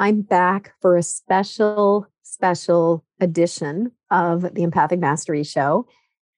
[0.00, 5.86] I'm back for a special, special edition of the Empathic Mastery Show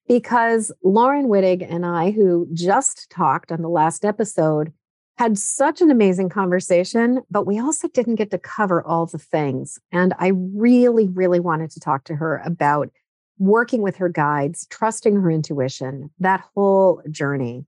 [0.05, 4.73] because Laurin Wittig and I, who just talked on the last episode,
[5.17, 9.79] had such an amazing conversation, but we also didn't get to cover all the things.
[9.93, 12.89] And I really, really wanted to talk to her about
[13.37, 17.65] working with her guides, trusting her intuition, that whole journey.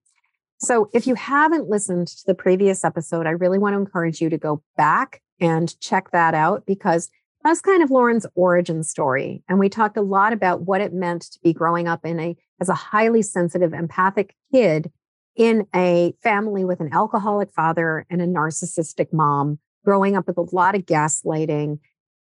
[0.57, 4.29] So, if you haven't listened to the previous episode, I really want to encourage you
[4.29, 7.09] to go back and check that out because
[7.43, 9.43] that's kind of Laurin's origin story.
[9.47, 12.35] And we talked a lot about what it meant to be growing up in a
[12.59, 14.91] as a highly sensitive, empathic kid
[15.35, 20.55] in a family with an alcoholic father and a narcissistic mom, growing up with a
[20.55, 21.79] lot of gaslighting,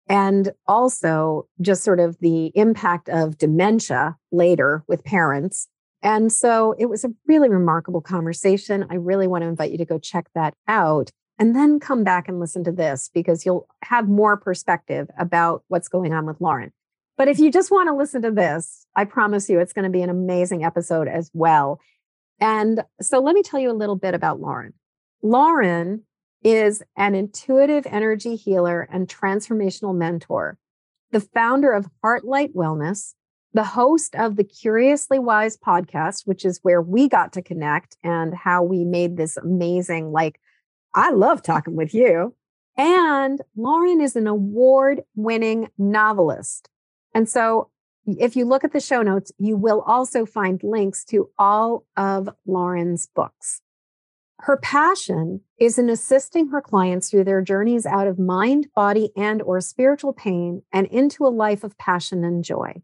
[0.08, 5.68] and also just sort of the impact of dementia later with parents.
[6.02, 8.86] And so it was a really remarkable conversation.
[8.90, 11.12] I really want to invite you to go check that out
[11.42, 15.88] and then come back and listen to this because you'll have more perspective about what's
[15.88, 16.70] going on with Laurin.
[17.18, 19.90] But if you just want to listen to this, I promise you it's going to
[19.90, 21.80] be an amazing episode as well.
[22.38, 24.74] And so let me tell you a little bit about Laurin.
[25.20, 26.04] Laurin
[26.44, 30.58] is an intuitive energy healer and transformational mentor,
[31.10, 33.14] the founder of Heartlight Wellness,
[33.52, 38.32] the host of the Curiously Wise podcast, which is where we got to connect and
[38.32, 40.38] how we made this amazing, like,
[40.94, 42.34] I love talking with you.
[42.76, 46.68] And Laurin is an award winning novelist.
[47.14, 47.70] And so
[48.06, 52.28] if you look at the show notes, you will also find links to all of
[52.46, 53.60] Laurin's books.
[54.40, 59.40] Her passion is in assisting her clients through their journeys out of mind, body, and
[59.40, 62.82] or spiritual pain and into a life of passion and joy.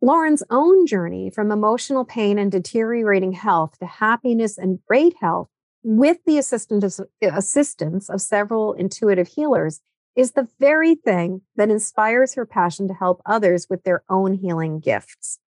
[0.00, 5.48] Laurin's own journey from emotional pain and deteriorating health to happiness and great health
[5.82, 9.80] with the assistance of, assistance of several intuitive healers
[10.14, 14.78] is the very thing that inspires her passion to help others with their own healing
[14.78, 15.38] gifts.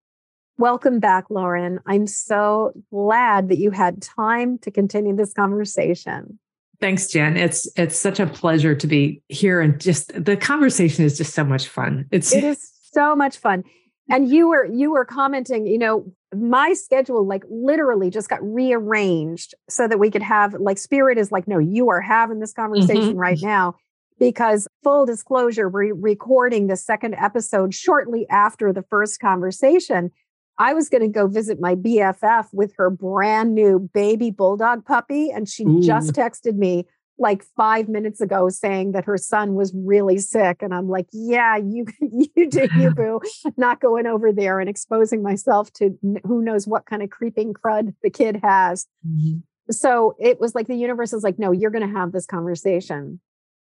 [0.58, 1.80] Welcome back, Laurin.
[1.86, 6.40] I'm so glad that you had time to continue this conversation.
[6.80, 7.38] Thanks, Jen.
[7.38, 11.44] It's it's such a pleasure to be here and just the conversation is just so
[11.44, 12.06] much fun.
[12.12, 13.64] It's it is so much fun.
[14.10, 16.06] And you were you were commenting, you know,
[16.36, 21.32] my schedule like literally just got rearranged so that we could have like spirit is
[21.32, 23.18] like no you are having this conversation mm-hmm.
[23.18, 23.76] right now
[24.20, 30.12] because full disclosure we're recording the second episode shortly after the first conversation
[30.58, 35.30] i was going to go visit my bff with her brand new baby bulldog puppy
[35.32, 35.82] and she Ooh.
[35.82, 36.86] just texted me
[37.18, 40.62] like five minutes ago saying that her son was really sick.
[40.62, 43.22] And I'm like, yeah, you, you do, you boo,
[43.58, 47.94] not going over there and exposing myself to who knows what kind of creeping crud
[48.04, 48.88] the kid has.
[49.08, 49.40] Mm-hmm.
[49.72, 53.20] So it was like the universe is like, no, you're going to have this conversation.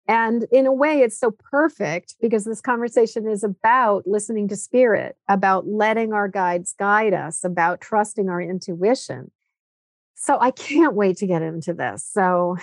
[0.07, 5.15] And in a way, it's so perfect because this conversation is about listening to spirit,
[5.27, 9.29] about letting our guides guide us, about trusting our intuition.
[10.15, 12.03] So I can't wait to get into this.
[12.03, 12.57] So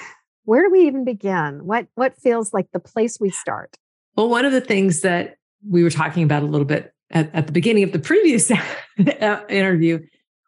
[0.47, 1.67] where do we even begin?
[1.67, 3.77] What what feels like the place we start?
[4.17, 5.37] Well, one of the things that
[5.69, 8.51] we were talking about a little bit at, at the beginning of the previous
[9.21, 9.99] uh, interview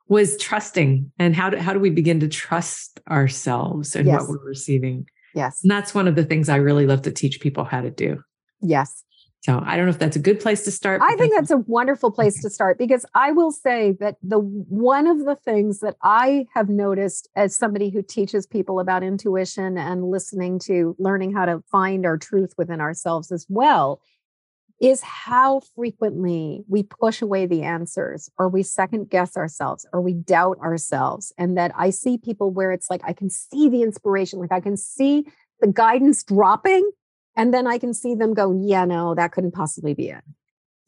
[0.09, 4.21] was trusting and how do, how do we begin to trust ourselves and yes.
[4.21, 5.07] what we're receiving?
[5.35, 5.63] Yes.
[5.63, 8.23] And that's one of the things I really love to teach people how to do.
[8.61, 9.05] Yes.
[9.41, 11.01] So I don't know if that's a good place to start.
[11.01, 15.07] I think that's a wonderful place to start because I will say that the one
[15.07, 20.11] of the things that I have noticed as somebody who teaches people about intuition and
[20.11, 24.01] listening to learning how to find our truth within ourselves as well
[24.81, 30.15] is how frequently we push away the answers or we second guess ourselves or we
[30.15, 34.41] doubt ourselves and that I see people where it's like I can see the inspiration
[34.41, 35.27] like I can see
[35.61, 36.89] the guidance dropping
[37.39, 40.25] and then I can see them go, yeah, no, that couldn't possibly be it.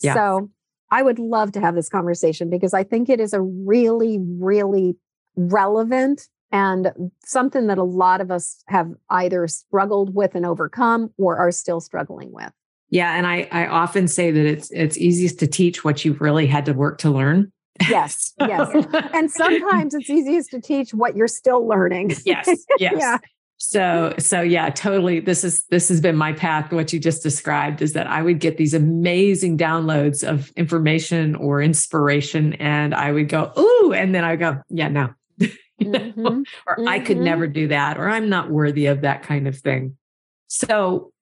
[0.02, 0.14] Yeah.
[0.14, 0.50] So
[0.90, 4.96] I would love to have this conversation because I think it is a really, really
[5.36, 6.90] relevant and
[7.24, 11.80] something that a lot of us have either struggled with and overcome or are still
[11.80, 12.50] struggling with.
[12.90, 16.48] Yeah, and I I often say that it's it's easiest to teach what you've really
[16.48, 17.52] had to work to learn.
[17.88, 18.68] Yes, yes.
[19.14, 22.10] and sometimes it's easiest to teach what you're still learning.
[22.24, 22.48] Yes,
[22.80, 22.94] yes.
[22.98, 23.18] yeah.
[23.62, 25.20] So, so yeah, totally.
[25.20, 26.72] This is this has been my path.
[26.72, 31.60] What you just described is that I would get these amazing downloads of information or
[31.60, 35.10] inspiration, and I would go, "Ooh," and then I would go, "Yeah, no,"
[35.78, 36.26] mm-hmm.
[36.26, 36.88] or mm-hmm.
[36.88, 37.24] I could mm-hmm.
[37.24, 39.98] never do that, or I'm not worthy of that kind of thing.
[40.46, 41.12] So,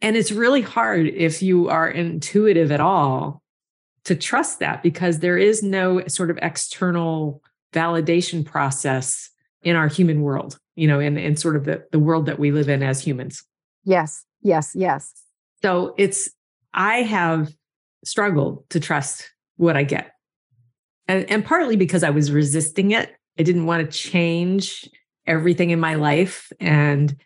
[0.00, 3.42] and it's really hard if you are intuitive at all
[4.04, 7.42] to trust that because there is no sort of external
[7.74, 9.28] validation process
[9.62, 12.52] in our human world you know, in, in sort of the, the world that we
[12.52, 13.44] live in as humans.
[13.84, 15.12] Yes, yes, yes.
[15.62, 16.30] So it's,
[16.74, 17.52] I have
[18.04, 20.12] struggled to trust what I get.
[21.08, 23.10] And, and partly because I was resisting it.
[23.38, 24.88] I didn't want to change
[25.26, 26.52] everything in my life.
[26.60, 27.16] And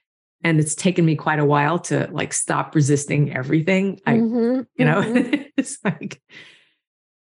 [0.45, 4.01] and it's taken me quite a while to like stop resisting everything.
[4.07, 5.43] I, mm-hmm, you know, mm-hmm.
[5.57, 6.21] it's like,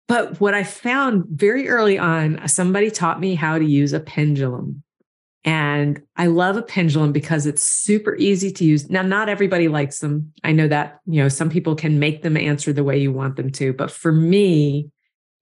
[0.10, 4.84] but what I found very early on, somebody taught me how to use a pendulum.
[5.44, 8.90] And I love a pendulum because it's super easy to use.
[8.90, 10.34] Now, not everybody likes them.
[10.44, 13.38] I know that, you know, some people can make them answer the way you want
[13.38, 13.72] them to.
[13.72, 14.90] But for me,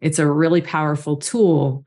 [0.02, 1.86] it's a really powerful tool.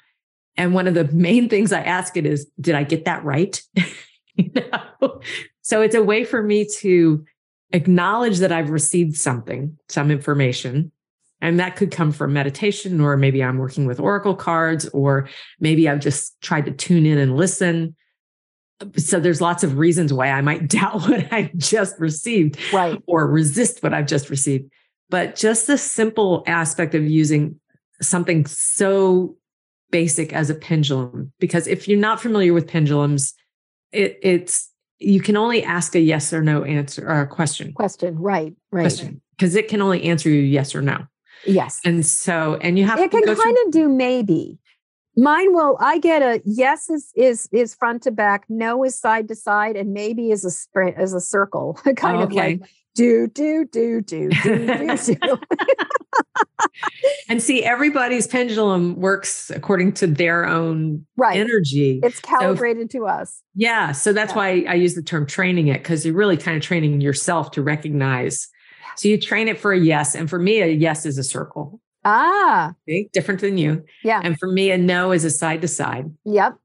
[0.56, 3.62] And one of the main things I ask it is, did I get that right?
[4.34, 5.20] you know?
[5.62, 7.24] So it's a way for me to
[7.72, 10.90] acknowledge that I've received something, some information.
[11.40, 15.28] And that could come from meditation, or maybe I'm working with Oracle cards, or
[15.60, 17.94] maybe I've just tried to tune in and listen
[18.96, 23.02] so there's lots of reasons why I might doubt what I just received right.
[23.06, 24.70] or resist what I've just received.
[25.10, 27.58] But just the simple aspect of using
[28.00, 29.36] something so
[29.90, 33.32] basic as a pendulum, because if you're not familiar with pendulums,
[33.90, 37.72] it, it's you can only ask a yes or no answer or a question.
[37.72, 38.82] Question, right, right.
[38.82, 41.06] Question, because it can only answer you yes or no.
[41.46, 41.80] Yes.
[41.84, 44.58] And so, and you have it can kind through- of do maybe.
[45.16, 45.76] Mine will.
[45.80, 49.74] I get a yes is is is front to back, no is side to side,
[49.74, 52.22] and maybe is a sprint as a circle, kind oh, okay.
[52.22, 54.96] of like do do do do do do.
[55.14, 55.38] do.
[57.28, 61.36] and see, everybody's pendulum works according to their own right.
[61.36, 62.00] energy.
[62.02, 63.42] It's calibrated so, to us.
[63.54, 64.36] Yeah, so that's yeah.
[64.36, 67.62] why I use the term training it because you're really kind of training yourself to
[67.62, 68.48] recognize.
[68.96, 71.80] So you train it for a yes, and for me, a yes is a circle.
[72.04, 72.74] Ah.
[72.88, 73.84] Okay, different than you.
[74.02, 74.20] Yeah.
[74.22, 76.10] And for me, a no is a side to side.
[76.24, 76.56] Yep.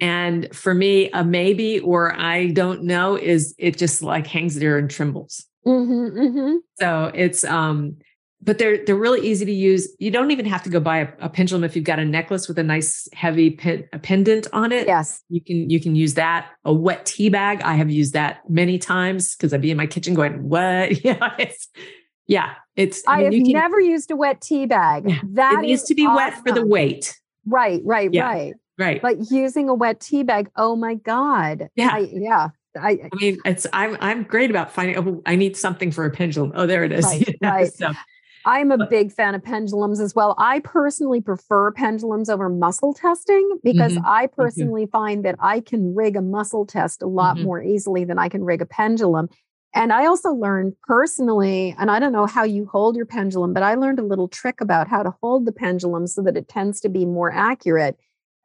[0.00, 4.78] And for me, a maybe or I don't know is it just like hangs there
[4.78, 5.46] and trembles.
[5.66, 6.56] Mm-hmm, mm-hmm.
[6.80, 7.96] So it's um,
[8.42, 9.88] but they're they're really easy to use.
[9.98, 12.48] You don't even have to go buy a, a pendulum if you've got a necklace
[12.48, 14.86] with a nice heavy pen, a pendant on it.
[14.86, 16.50] Yes, you can you can use that.
[16.64, 17.60] A wet tea bag.
[17.62, 21.34] I have used that many times because I'd be in my kitchen going, "What?" Yeah,
[21.38, 21.68] it's
[22.26, 23.02] yeah, it's.
[23.06, 25.10] I, I mean, have can, never used a wet tea bag.
[25.34, 26.16] That it needs to be awesome.
[26.16, 27.18] wet for the weight.
[27.46, 29.02] Right, right, yeah, right, right.
[29.02, 31.68] But using a wet tea bag, oh my god.
[31.74, 32.48] Yeah, I, yeah.
[32.78, 34.96] I, I, mean, it's I'm I'm great about finding.
[34.96, 36.52] Oh, I need something for a pendulum.
[36.54, 37.04] Oh, there it is.
[37.04, 37.72] Right, right.
[37.72, 37.92] So,
[38.46, 40.34] I'm a big fan of pendulums as well.
[40.38, 44.06] I personally prefer pendulums over muscle testing because mm-hmm.
[44.06, 44.90] I personally mm-hmm.
[44.90, 47.44] find that I can rig a muscle test a lot mm-hmm.
[47.44, 49.28] more easily than I can rig a pendulum.
[49.74, 53.62] And I also learned personally, and I don't know how you hold your pendulum, but
[53.62, 56.80] I learned a little trick about how to hold the pendulum so that it tends
[56.80, 57.96] to be more accurate.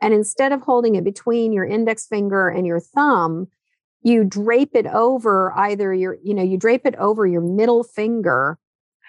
[0.01, 3.47] And instead of holding it between your index finger and your thumb,
[4.03, 8.59] you drape it over either your, you know, you drape it over your middle finger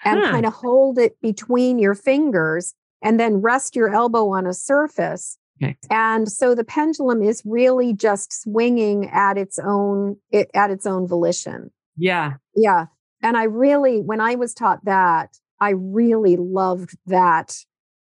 [0.07, 0.31] and huh.
[0.31, 2.73] kind of hold it between your fingers
[3.03, 5.37] and then rest your elbow on a surface.
[5.61, 5.75] Okay.
[5.89, 11.07] And so the pendulum is really just swinging at its own it, at its own
[11.07, 11.71] volition.
[11.97, 12.33] Yeah.
[12.55, 12.85] Yeah.
[13.23, 17.55] And I really, when I was taught that, I really loved that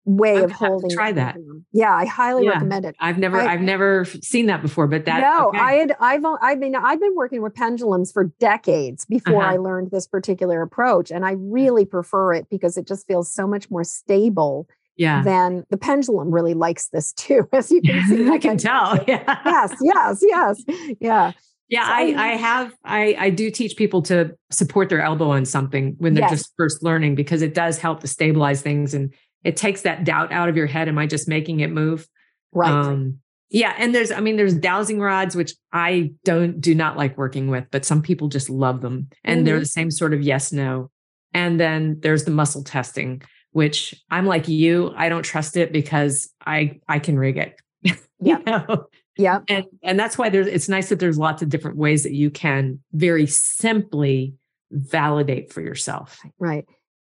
[0.05, 0.89] way I of holding.
[0.89, 1.37] Try that.
[1.71, 2.51] Yeah, I highly yeah.
[2.51, 2.95] recommend it.
[2.99, 5.21] I've never, I, have never seen that before, but that.
[5.21, 5.59] No, okay.
[5.59, 9.53] I had, I've, I mean, I've been working with pendulums for decades before uh-huh.
[9.53, 13.47] I learned this particular approach, and I really prefer it because it just feels so
[13.47, 14.67] much more stable.
[14.97, 15.23] Yeah.
[15.23, 18.29] Then the pendulum really likes this too, as you can see.
[18.31, 19.03] I can tell.
[19.07, 19.39] Yeah.
[19.45, 19.75] Yes.
[19.81, 20.19] Yes.
[20.21, 20.63] Yes.
[20.99, 21.31] Yeah.
[21.69, 25.45] Yeah, so, I, I have I I do teach people to support their elbow on
[25.45, 26.31] something when they're yes.
[26.31, 30.31] just first learning because it does help to stabilize things and it takes that doubt
[30.31, 30.87] out of your head.
[30.87, 32.07] Am I just making it move?
[32.51, 32.71] Right.
[32.71, 33.19] Um,
[33.49, 37.49] yeah, and there's I mean there's dowsing rods which I don't do not like working
[37.49, 39.45] with, but some people just love them and mm-hmm.
[39.45, 40.89] they're the same sort of yes no.
[41.33, 43.21] And then there's the muscle testing,
[43.51, 47.59] which I'm like you, I don't trust it because I I can rig it.
[47.83, 47.95] Yeah.
[48.19, 48.85] you know?
[49.17, 49.39] Yeah.
[49.49, 52.29] And and that's why there's it's nice that there's lots of different ways that you
[52.29, 54.33] can very simply
[54.71, 56.19] validate for yourself.
[56.39, 56.65] Right.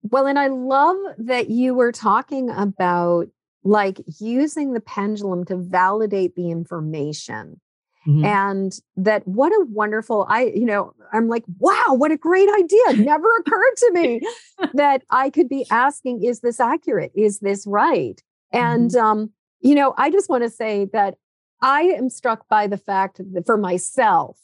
[0.02, 3.28] Well, and I love that you were talking about
[3.64, 7.60] like using the pendulum to validate the information.
[8.06, 8.24] Mm-hmm.
[8.24, 13.04] And that what a wonderful, I, you know, I'm like, wow, what a great idea.
[13.04, 14.20] Never occurred to me
[14.74, 17.12] that I could be asking, is this accurate?
[17.14, 18.20] Is this right?
[18.52, 19.06] And, mm-hmm.
[19.06, 19.30] um,
[19.60, 21.14] you know, I just want to say that
[21.60, 24.36] I am struck by the fact that for myself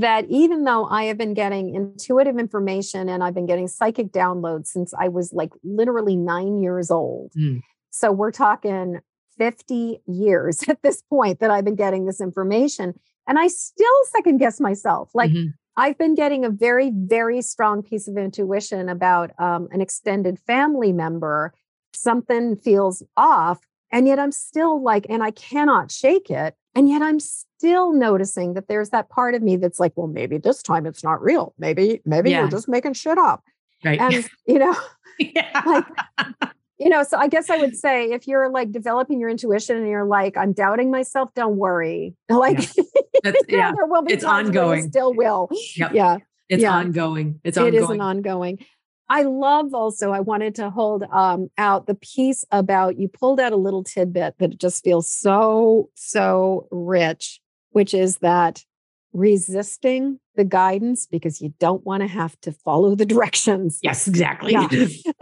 [0.00, 4.68] that even though I have been getting intuitive information and I've been getting psychic downloads
[4.68, 7.32] since I was like literally nine years old.
[7.36, 7.60] Mm.
[7.90, 9.00] So we're talking
[9.36, 12.94] 50 years at this point that I've been getting this information.
[13.28, 15.10] And I still second guess myself.
[15.14, 15.48] Like mm-hmm.
[15.76, 20.92] I've been getting a very, very strong piece of intuition about um, an extended family
[20.92, 21.52] member.
[21.92, 23.60] Something feels off.
[23.92, 26.54] And yet I'm still like, and I cannot shake it.
[26.74, 30.38] And yet I'm still noticing that there's that part of me that's like, well, maybe
[30.38, 31.54] this time it's not real.
[31.58, 32.40] Maybe, maybe yeah.
[32.40, 33.44] you're just making shit up.
[33.84, 34.00] Right.
[34.00, 34.74] And, you know,
[35.18, 35.62] yeah.
[35.66, 35.84] like,
[36.78, 39.86] you know, so I guess I would say if you're like developing your intuition and
[39.86, 42.14] you're like, I'm doubting myself, don't worry.
[42.30, 42.66] Like,
[43.24, 43.72] yeah, yeah.
[43.72, 44.88] there will be it's ongoing.
[44.88, 45.48] Still will.
[45.76, 45.92] Yep.
[45.94, 46.16] Yeah.
[46.48, 46.74] It's yeah.
[46.74, 47.40] ongoing.
[47.44, 47.74] It's ongoing.
[47.74, 48.58] It is an ongoing.
[49.12, 53.52] I love also, I wanted to hold um, out the piece about you pulled out
[53.52, 57.38] a little tidbit that just feels so, so rich,
[57.72, 58.64] which is that
[59.12, 63.80] resisting the guidance because you don't want to have to follow the directions.
[63.82, 64.52] Yes, exactly.
[64.52, 64.68] Yeah.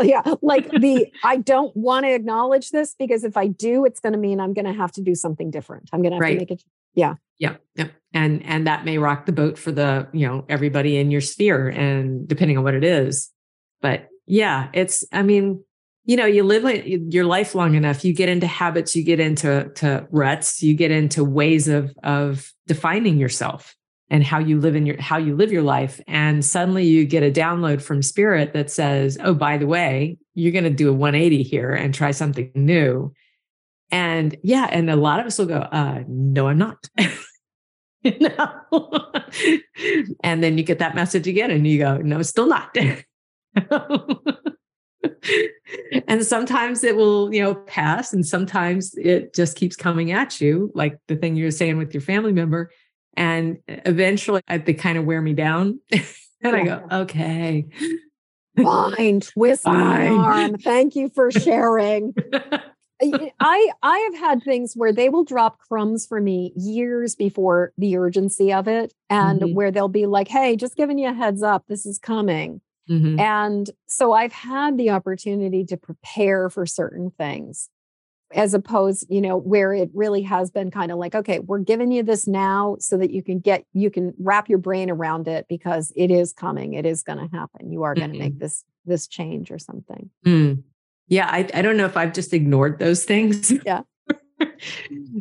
[0.01, 0.35] yeah.
[0.41, 4.21] Like the, I don't want to acknowledge this because if I do, it's going to
[4.21, 5.91] mean I'm going to have to do something different.
[5.93, 6.35] I'm going to have right.
[6.35, 6.63] to make it.
[6.95, 7.15] Yeah.
[7.41, 7.57] Yeah.
[7.75, 7.89] Yeah.
[8.15, 11.69] And, and that may rock the boat for the, you know, everybody in your sphere
[11.69, 13.33] and depending on what it is.
[13.81, 15.63] But yeah, it's, I mean,
[16.05, 19.71] you know, you live your life long enough, you get into habits, you get into
[19.77, 23.77] to ruts, you get into ways of of defining yourself
[24.09, 26.01] and how you live in your how you live your life.
[26.09, 30.53] And suddenly you get a download from spirit that says, oh, by the way, you're
[30.53, 33.13] going to do a 180 here and try something new.
[33.93, 36.89] And yeah, and a lot of us will go, uh, no, I'm not.
[38.05, 38.51] no.
[40.25, 42.77] and then you get that message again and you go, no, still not.
[46.09, 50.71] and sometimes it will, you know, pass, and sometimes it just keeps coming at you,
[50.75, 52.71] like the thing you're saying with your family member.
[53.17, 56.03] And eventually, they kind of wear me down, and
[56.43, 56.53] yeah.
[56.53, 57.67] I go, okay.
[58.57, 60.59] Fine, twist my arm.
[60.59, 62.15] Thank you for sharing.
[63.41, 67.97] I I have had things where they will drop crumbs for me years before the
[67.97, 69.55] urgency of it, and mm-hmm.
[69.55, 73.21] where they'll be like, "Hey, just giving you a heads up, this is coming." Mm-hmm.
[73.21, 77.71] And so I've had the opportunity to prepare for certain things
[78.33, 81.91] as opposed, you know, where it really has been kind of like, okay, we're giving
[81.91, 85.47] you this now so that you can get, you can wrap your brain around it
[85.49, 86.75] because it is coming.
[86.75, 87.73] It is going to happen.
[87.73, 88.25] You are going to mm-hmm.
[88.25, 90.11] make this, this change or something.
[90.25, 90.63] Mm.
[91.09, 91.29] Yeah.
[91.31, 93.53] I, I don't know if I've just ignored those things.
[93.65, 93.83] Yeah.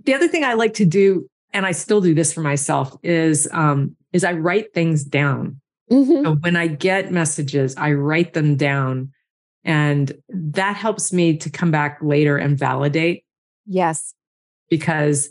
[0.06, 3.50] the other thing I like to do, and I still do this for myself is,
[3.52, 5.60] um, is I write things down.
[5.92, 6.24] Mm-hmm.
[6.24, 9.12] So when I get messages, I write them down.
[9.64, 13.26] And that helps me to come back later and validate.
[13.66, 14.14] Yes.
[14.70, 15.30] Because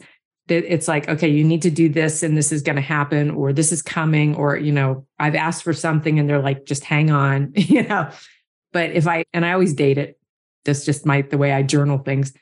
[0.48, 3.52] it's like, okay, you need to do this and this is going to happen, or
[3.52, 7.10] this is coming, or, you know, I've asked for something and they're like, just hang
[7.10, 8.10] on, you know.
[8.72, 10.18] But if I, and I always date it,
[10.64, 12.32] that's just my, the way I journal things.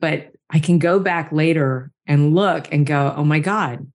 [0.00, 3.86] But I can go back later and look and go, oh my God,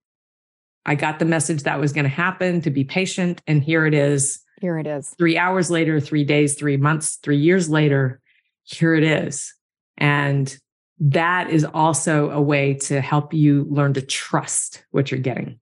[0.86, 3.42] I got the message that was going to happen to be patient.
[3.46, 4.40] And here it is.
[4.60, 5.14] Here it is.
[5.18, 8.20] Three hours later, three days, three months, three years later,
[8.64, 9.54] here it is.
[9.96, 10.56] And
[11.00, 15.60] that is also a way to help you learn to trust what you're getting.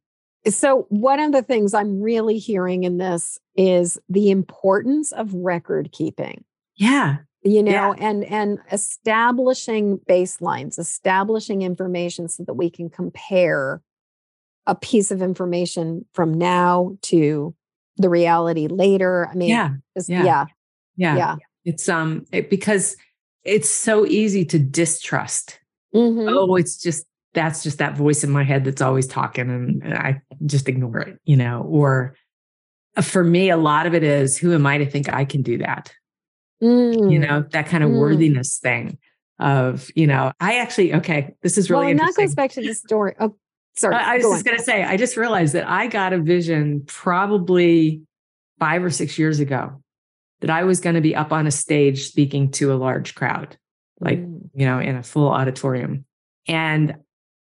[0.49, 5.91] So, one of the things I'm really hearing in this is the importance of record
[5.93, 6.45] keeping.
[6.77, 7.17] Yeah.
[7.43, 8.09] You know, yeah.
[8.09, 13.83] and and establishing baselines, establishing information so that we can compare
[14.67, 17.55] a piece of information from now to
[17.97, 19.29] the reality later.
[19.31, 19.75] I mean, yeah,
[20.07, 20.47] yeah, yeah,
[20.97, 21.17] yeah.
[21.17, 21.37] yeah.
[21.65, 22.97] It's um it, because
[23.45, 25.61] it's so easy to distrust.
[25.95, 26.29] Mm-hmm.
[26.29, 29.95] Oh, it's just that's just that voice in my head that's always talking, and, and
[29.95, 31.63] I just ignore it, you know.
[31.69, 32.15] Or
[32.97, 35.43] uh, for me, a lot of it is, who am I to think I can
[35.43, 35.93] do that?
[36.63, 37.13] Mm.
[37.13, 37.99] You know, that kind of mm.
[37.99, 38.99] worthiness thing
[39.39, 42.63] of you know i actually okay this is really well, and that goes back to
[42.63, 43.35] the story oh
[43.77, 43.95] Sorry.
[43.95, 48.03] I was just going to say, I just realized that I got a vision probably
[48.59, 49.83] five or six years ago
[50.41, 53.57] that I was going to be up on a stage speaking to a large crowd,
[54.01, 54.49] like, mm.
[54.55, 56.05] you know, in a full auditorium.
[56.49, 56.97] And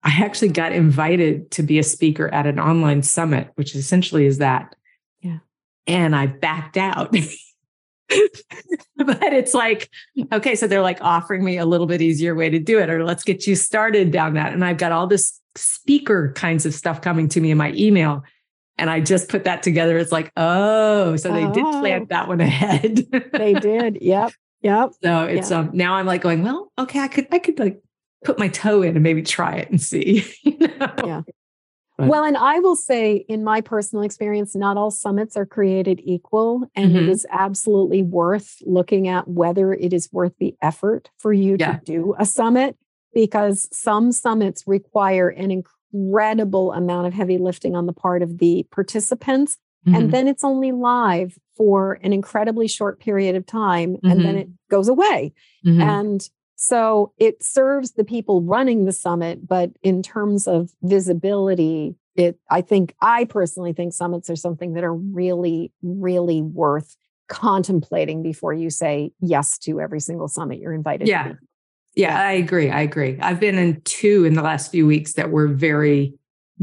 [0.04, 4.40] I actually got invited to be a speaker at an online summit, which essentially is
[4.40, 4.76] that.
[5.22, 5.40] Yeah.
[5.86, 7.16] And I backed out
[8.98, 9.90] but it's like,
[10.32, 13.04] okay, so they're like offering me a little bit easier way to do it, or
[13.04, 14.54] let's get you started down that.
[14.54, 18.24] And I've got all this speaker kinds of stuff coming to me in my email.
[18.78, 19.98] And I just put that together.
[19.98, 21.54] It's like, oh, so they oh.
[21.54, 22.98] did plan that one ahead.
[23.34, 23.98] they did.
[24.02, 24.34] Yep.
[24.62, 24.92] Yep.
[25.04, 25.60] So it's yep.
[25.60, 27.82] um now I'm like going, well, okay, I could I could like
[28.24, 30.26] put my toe in and maybe try it and see.
[30.44, 30.94] You know?
[31.06, 31.22] Yeah.
[31.98, 32.10] But.
[32.10, 36.70] Well, and I will say, in my personal experience, not all summits are created equal.
[36.76, 37.06] And mm-hmm.
[37.06, 41.78] it is absolutely worth looking at whether it is worth the effort for you yeah.
[41.78, 42.78] to do a summit,
[43.16, 48.68] because some summits require an incredible amount of heavy lifting on the part of the
[48.72, 49.58] participants.
[49.88, 49.96] Mm-hmm.
[49.96, 54.12] And then it's only live for an incredibly short period of time, mm-hmm.
[54.12, 54.42] and then mm-hmm.
[54.42, 55.34] it goes away.
[55.66, 55.82] Mm-hmm.
[55.82, 62.40] And so it serves the people running the summit, but in terms of visibility, it
[62.50, 66.98] I think I personally think summits are something that are really, really worth
[67.30, 71.24] contemplating before you say yes to every single summit you're invited yeah.
[71.30, 71.38] to.
[71.96, 72.72] Yeah, I agree.
[72.72, 73.20] I agree.
[73.22, 76.16] I've been in two in the last few weeks that were very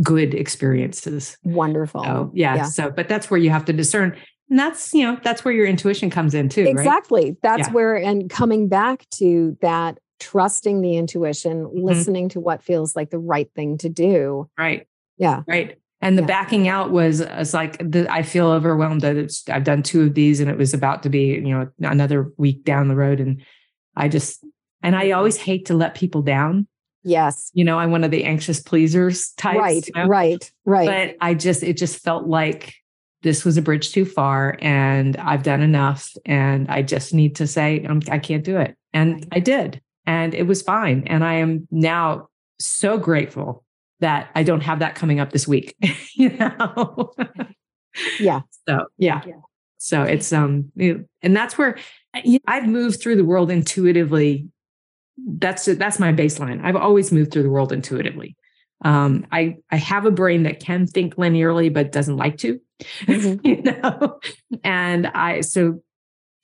[0.03, 1.37] good experiences.
[1.45, 2.03] Wonderful.
[2.03, 2.65] So, yeah, yeah.
[2.65, 4.17] So, but that's where you have to discern.
[4.51, 6.67] And that's, you know, that's where your intuition comes in too.
[6.67, 7.25] Exactly.
[7.25, 7.37] Right?
[7.43, 7.73] That's yeah.
[7.73, 11.85] where, and coming back to that, trusting the intuition, mm-hmm.
[11.85, 14.49] listening to what feels like the right thing to do.
[14.59, 14.87] Right.
[15.17, 15.43] Yeah.
[15.47, 15.79] Right.
[16.01, 16.27] And the yeah.
[16.27, 20.15] backing out was, was like, the, I feel overwhelmed that it's, I've done two of
[20.15, 23.21] these and it was about to be, you know, another week down the road.
[23.21, 23.43] And
[23.97, 24.45] I just,
[24.83, 26.69] and I always hate to let people down.
[27.03, 27.51] Yes.
[27.55, 29.59] You know, I'm one of the anxious pleasers types.
[29.59, 29.87] Right.
[29.87, 30.07] You know?
[30.07, 30.53] Right.
[30.67, 30.87] Right.
[30.87, 32.75] But I just, it just felt like
[33.25, 37.47] this was a bridge too far and I've done enough and I just need to
[37.47, 38.77] say I'm, I can not do it.
[38.93, 39.81] And I did.
[40.07, 41.05] And it was fine.
[41.07, 42.29] And I am now
[42.61, 43.65] so grateful
[44.01, 45.75] that I don't have that coming up this week.
[46.15, 47.15] you know?
[48.21, 48.43] yeah.
[48.69, 49.23] So yeah.
[49.27, 49.41] yeah.
[49.79, 51.79] So it's um and that's where
[52.47, 54.49] I've moved through the world intuitively.
[55.17, 56.63] That's that's my baseline.
[56.63, 58.37] I've always moved through the world intuitively.
[58.85, 62.61] Um, I I have a brain that can think linearly but doesn't like to.
[63.03, 63.47] Mm-hmm.
[63.47, 64.21] you know,
[64.63, 65.83] and I so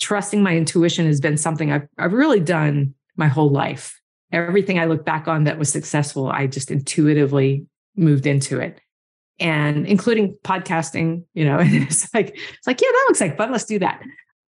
[0.01, 4.01] trusting my intuition has been something I've I've really done my whole life.
[4.33, 8.81] Everything I look back on that was successful, I just intuitively moved into it.
[9.39, 13.53] And including podcasting, you know, it's like, it's like, yeah, that looks like fun.
[13.53, 14.03] Let's do that.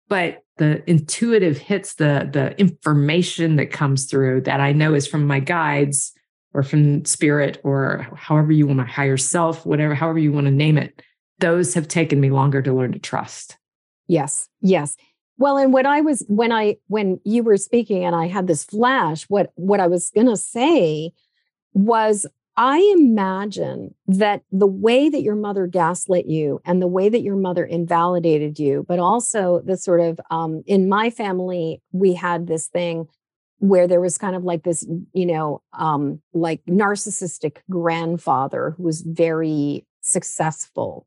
[0.08, 5.26] But the intuitive hits, the the information that comes through that I know is from
[5.26, 6.12] my guides
[6.56, 10.50] or from spirit or however you want to higher self, whatever, however you want to
[10.50, 11.02] name it,
[11.38, 13.58] those have taken me longer to learn to trust.
[14.08, 14.48] Yes.
[14.62, 14.96] Yes.
[15.36, 18.64] Well, and when I was when I when you were speaking and I had this
[18.64, 21.12] flash, what what I was going to say
[21.74, 22.24] was
[22.56, 27.36] I imagine that the way that your mother gaslit you and the way that your
[27.36, 32.68] mother invalidated you, but also the sort of um, in my family, we had this
[32.68, 33.08] thing
[33.58, 39.00] where there was kind of like this, you know, um, like narcissistic grandfather who was
[39.02, 41.06] very successful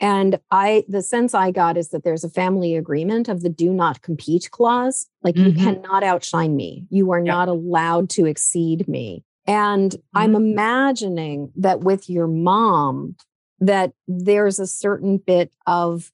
[0.00, 3.72] and I, the sense I got is that there's a family agreement of the do
[3.72, 5.06] not compete clause.
[5.22, 5.58] Like mm-hmm.
[5.58, 6.86] you cannot outshine me.
[6.90, 7.26] You are yep.
[7.26, 9.24] not allowed to exceed me.
[9.46, 10.18] And mm-hmm.
[10.18, 13.16] I'm imagining that with your mom,
[13.60, 16.10] that there's a certain bit of,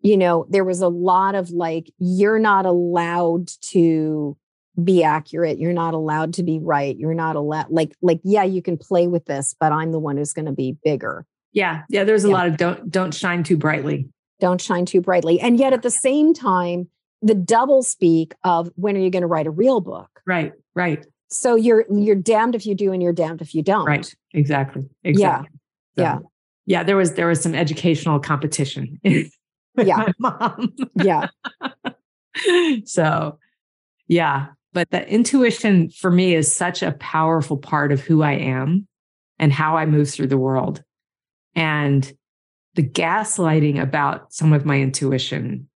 [0.00, 4.36] you know, there was a lot of like, you're not allowed to
[4.82, 5.58] be accurate.
[5.58, 6.96] You're not allowed to be right.
[6.96, 10.16] You're not allowed, like, like, yeah, you can play with this, but I'm the one
[10.16, 11.26] who's going to be bigger.
[11.52, 11.82] Yeah.
[11.88, 12.04] Yeah.
[12.04, 12.34] There's a yeah.
[12.34, 14.08] lot of don't don't shine too brightly.
[14.40, 15.40] Don't shine too brightly.
[15.40, 16.88] And yet at the same time,
[17.22, 20.08] the double speak of when are you going to write a real book?
[20.26, 20.52] Right.
[20.74, 21.04] Right.
[21.30, 23.86] So you're you're damned if you do and you're damned if you don't.
[23.86, 24.14] Right.
[24.32, 24.88] Exactly.
[25.04, 25.48] Exactly.
[25.96, 25.96] Yeah.
[25.96, 26.18] So, yeah.
[26.66, 26.82] Yeah.
[26.84, 29.00] There was there was some educational competition.
[29.76, 30.06] yeah.
[30.18, 30.74] mom.
[30.94, 31.28] yeah.
[32.84, 33.38] so
[34.06, 34.46] yeah.
[34.78, 38.86] But the intuition for me is such a powerful part of who I am
[39.40, 40.84] and how I move through the world.
[41.56, 42.12] And
[42.76, 45.68] the gaslighting about some of my intuition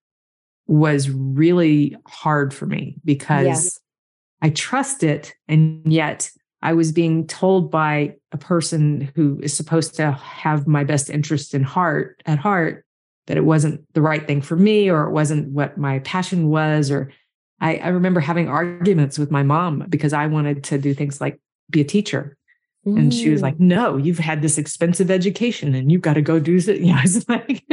[0.67, 3.79] was really hard for me because yes.
[4.43, 5.33] I trust it.
[5.47, 6.29] And yet
[6.61, 11.55] I was being told by a person who is supposed to have my best interest
[11.55, 12.85] in heart at heart
[13.25, 16.91] that it wasn't the right thing for me or it wasn't what my passion was.
[16.91, 17.11] Or
[17.61, 21.39] I, I remember having arguments with my mom because I wanted to do things like
[21.69, 22.35] be a teacher
[22.85, 22.97] Mm.
[22.97, 23.61] And she was like, mm.
[23.61, 26.81] No, you've had this expensive education and you've got to go do it.
[26.81, 27.63] Yeah, I was like,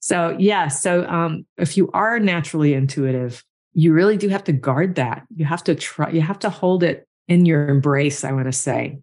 [0.00, 0.68] so yeah.
[0.68, 5.24] So um, if you are naturally intuitive, you really do have to guard that.
[5.34, 8.52] You have to try, you have to hold it in your embrace, I want to
[8.52, 8.98] say,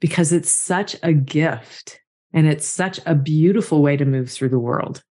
[0.00, 2.00] because it's such a gift
[2.34, 5.02] and it's such a beautiful way to move through the world.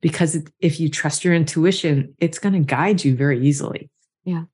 [0.00, 3.90] Because if you trust your intuition, it's going to guide you very easily.
[4.24, 4.44] Yeah.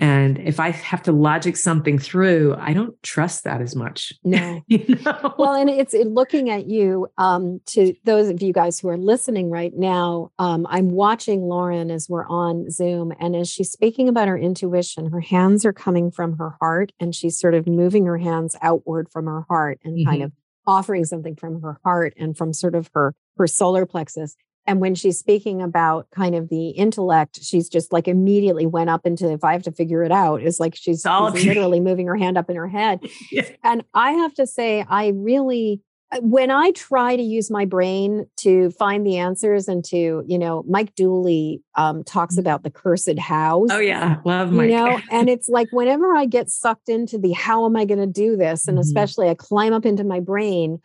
[0.00, 4.12] And if I have to logic something through, I don't trust that as much.
[4.22, 4.62] No.
[4.68, 5.34] you know?
[5.36, 8.96] Well, and it's it, looking at you, um, to those of you guys who are
[8.96, 13.12] listening right now, um, I'm watching Laurin as we're on Zoom.
[13.18, 17.12] And as she's speaking about her intuition, her hands are coming from her heart and
[17.12, 20.08] she's sort of moving her hands outward from her heart and mm-hmm.
[20.08, 20.32] kind of
[20.64, 24.36] offering something from her heart and from sort of her her solar plexus
[24.68, 29.04] and when she's speaking about kind of the intellect she's just like immediately went up
[29.04, 32.16] into if i have to figure it out is like she's, she's literally moving her
[32.16, 33.00] hand up in her head
[33.32, 33.48] yeah.
[33.64, 35.80] and i have to say i really
[36.12, 40.38] uh, when i try to use my brain to find the answers and to you
[40.38, 42.40] know mike dooley um, talks mm-hmm.
[42.40, 46.26] about the cursed hows oh yeah love mike you know and it's like whenever i
[46.26, 48.82] get sucked into the how am i going to do this and mm-hmm.
[48.82, 50.78] especially i climb up into my brain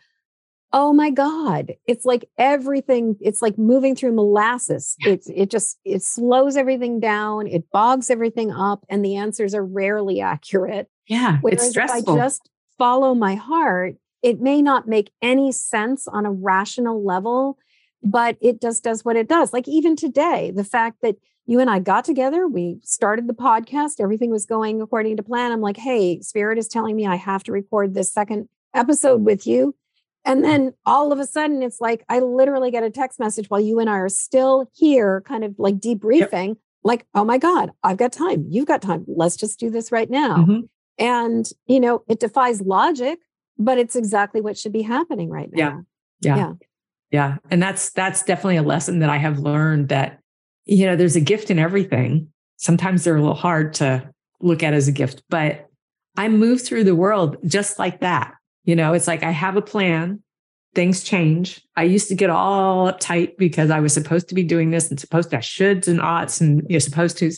[0.74, 4.96] oh my god it's like everything it's like moving through molasses.
[5.00, 9.64] It it just it slows everything down it bogs everything up and the answers are
[9.64, 10.90] rarely accurate.
[11.06, 15.52] Yeah Whereas it's stressful if i just follow my heart it may not make any
[15.52, 17.56] sense on a rational level
[18.02, 19.52] but it just does what it does.
[19.54, 24.00] Like even today the fact that you and I got together, we started the podcast,
[24.00, 25.52] everything was going according to plan.
[25.52, 29.46] I'm like, hey, Spirit is telling me I have to record this second episode with
[29.46, 29.74] you
[30.24, 33.60] and then all of a sudden, it's like I literally get a text message while
[33.60, 36.56] you and I are still here, kind of like debriefing, yep.
[36.82, 38.46] like, oh my God, I've got time.
[38.48, 39.04] You've got time.
[39.06, 40.38] Let's just do this right now.
[40.38, 40.60] Mm-hmm.
[40.98, 43.18] And, you know, it defies logic,
[43.58, 45.58] but it's exactly what should be happening right now.
[45.58, 45.80] Yeah.
[46.20, 46.36] Yeah.
[46.36, 46.52] Yeah.
[47.10, 47.36] yeah.
[47.50, 50.20] And that's, that's definitely a lesson that I have learned that,
[50.64, 52.28] you know, there's a gift in everything.
[52.56, 54.08] Sometimes they're a little hard to
[54.40, 55.68] look at as a gift, but
[56.16, 58.34] I move through the world just like that.
[58.64, 60.22] You know, it's like I have a plan,
[60.74, 61.62] things change.
[61.76, 64.98] I used to get all uptight because I was supposed to be doing this and
[64.98, 67.30] supposed to have shoulds and oughts and you're supposed to.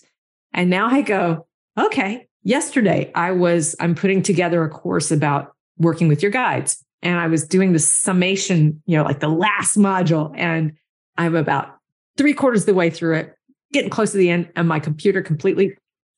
[0.53, 1.47] And now I go,
[1.79, 6.83] okay, yesterday I was, I'm putting together a course about working with your guides.
[7.03, 10.33] And I was doing the summation, you know, like the last module.
[10.37, 10.73] And
[11.19, 11.77] I'm about
[12.17, 13.35] three quarters of the way through it,
[13.73, 15.77] getting close to the end, and my computer completely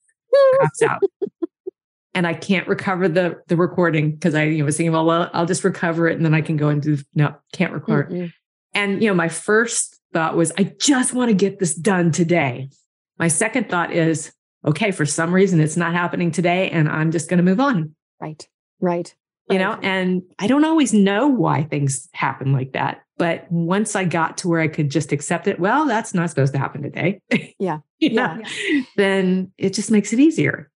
[0.55, 1.03] craps out
[2.19, 5.31] and I can't recover the the recording because I you know, was thinking, well, well,
[5.33, 8.11] I'll just recover it and then I can go and do no, can't record.
[8.11, 8.27] Mm-hmm.
[8.75, 12.71] And you know, my first thought was, I just want to get this done today.
[13.21, 14.33] My second thought is,
[14.67, 17.95] okay, for some reason it's not happening today, and I'm just going to move on.
[18.21, 18.49] Right.
[18.81, 19.15] Right.
[19.49, 23.03] You know, and I don't always know why things happen like that.
[23.17, 26.53] But once I got to where I could just accept it, well, that's not supposed
[26.53, 27.21] to happen today.
[27.31, 27.79] Yeah.
[28.01, 28.39] yeah.
[28.39, 28.83] yeah.
[28.97, 30.71] Then it just makes it easier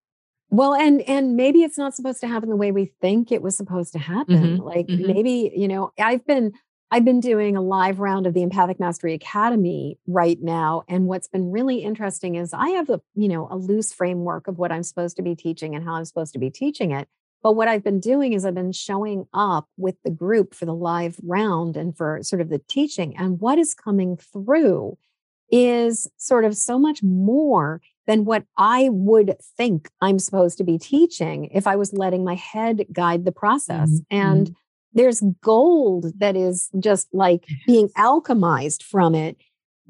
[0.52, 3.56] well and and maybe it's not supposed to happen the way we think it was
[3.56, 4.62] supposed to happen mm-hmm.
[4.62, 5.10] like mm-hmm.
[5.10, 6.52] maybe you know i've been
[6.92, 11.26] i've been doing a live round of the empathic mastery academy right now and what's
[11.26, 14.82] been really interesting is i have a you know a loose framework of what i'm
[14.84, 17.08] supposed to be teaching and how i'm supposed to be teaching it
[17.42, 20.74] but what i've been doing is i've been showing up with the group for the
[20.74, 24.96] live round and for sort of the teaching and what is coming through
[25.50, 30.78] is sort of so much more than what I would think I'm supposed to be
[30.78, 33.90] teaching if I was letting my head guide the process.
[33.90, 34.16] Mm-hmm.
[34.16, 34.54] And mm-hmm.
[34.94, 39.36] there's gold that is just like being alchemized from it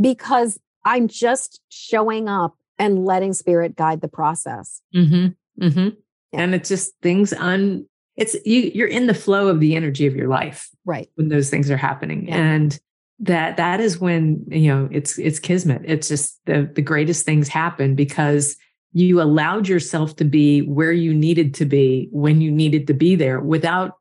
[0.01, 4.83] because I'm just showing up and letting spirit guide the process.
[4.95, 5.65] Mm-hmm.
[5.65, 5.89] Mm-hmm.
[6.33, 6.41] Yeah.
[6.41, 10.15] And it's just things on it's you you're in the flow of the energy of
[10.15, 12.37] your life right when those things are happening yeah.
[12.37, 12.79] and
[13.23, 15.83] that that is when you know it's it's kismet.
[15.85, 18.57] It's just the the greatest things happen because
[18.93, 23.15] you allowed yourself to be where you needed to be when you needed to be
[23.15, 23.97] there without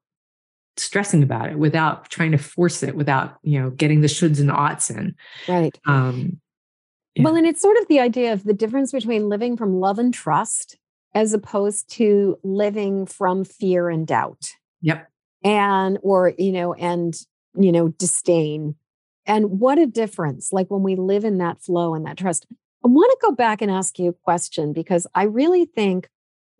[0.75, 4.51] stressing about it without trying to force it without you know getting the shoulds and
[4.51, 5.15] oughts in.
[5.47, 5.77] Right.
[5.85, 6.41] Um
[7.15, 7.23] yeah.
[7.23, 10.13] well and it's sort of the idea of the difference between living from love and
[10.13, 10.77] trust
[11.13, 14.49] as opposed to living from fear and doubt.
[14.81, 15.07] Yep.
[15.43, 17.13] And or you know and
[17.53, 18.75] you know disdain
[19.25, 22.45] and what a difference, like when we live in that flow and that trust.
[22.83, 26.09] I want to go back and ask you a question because I really think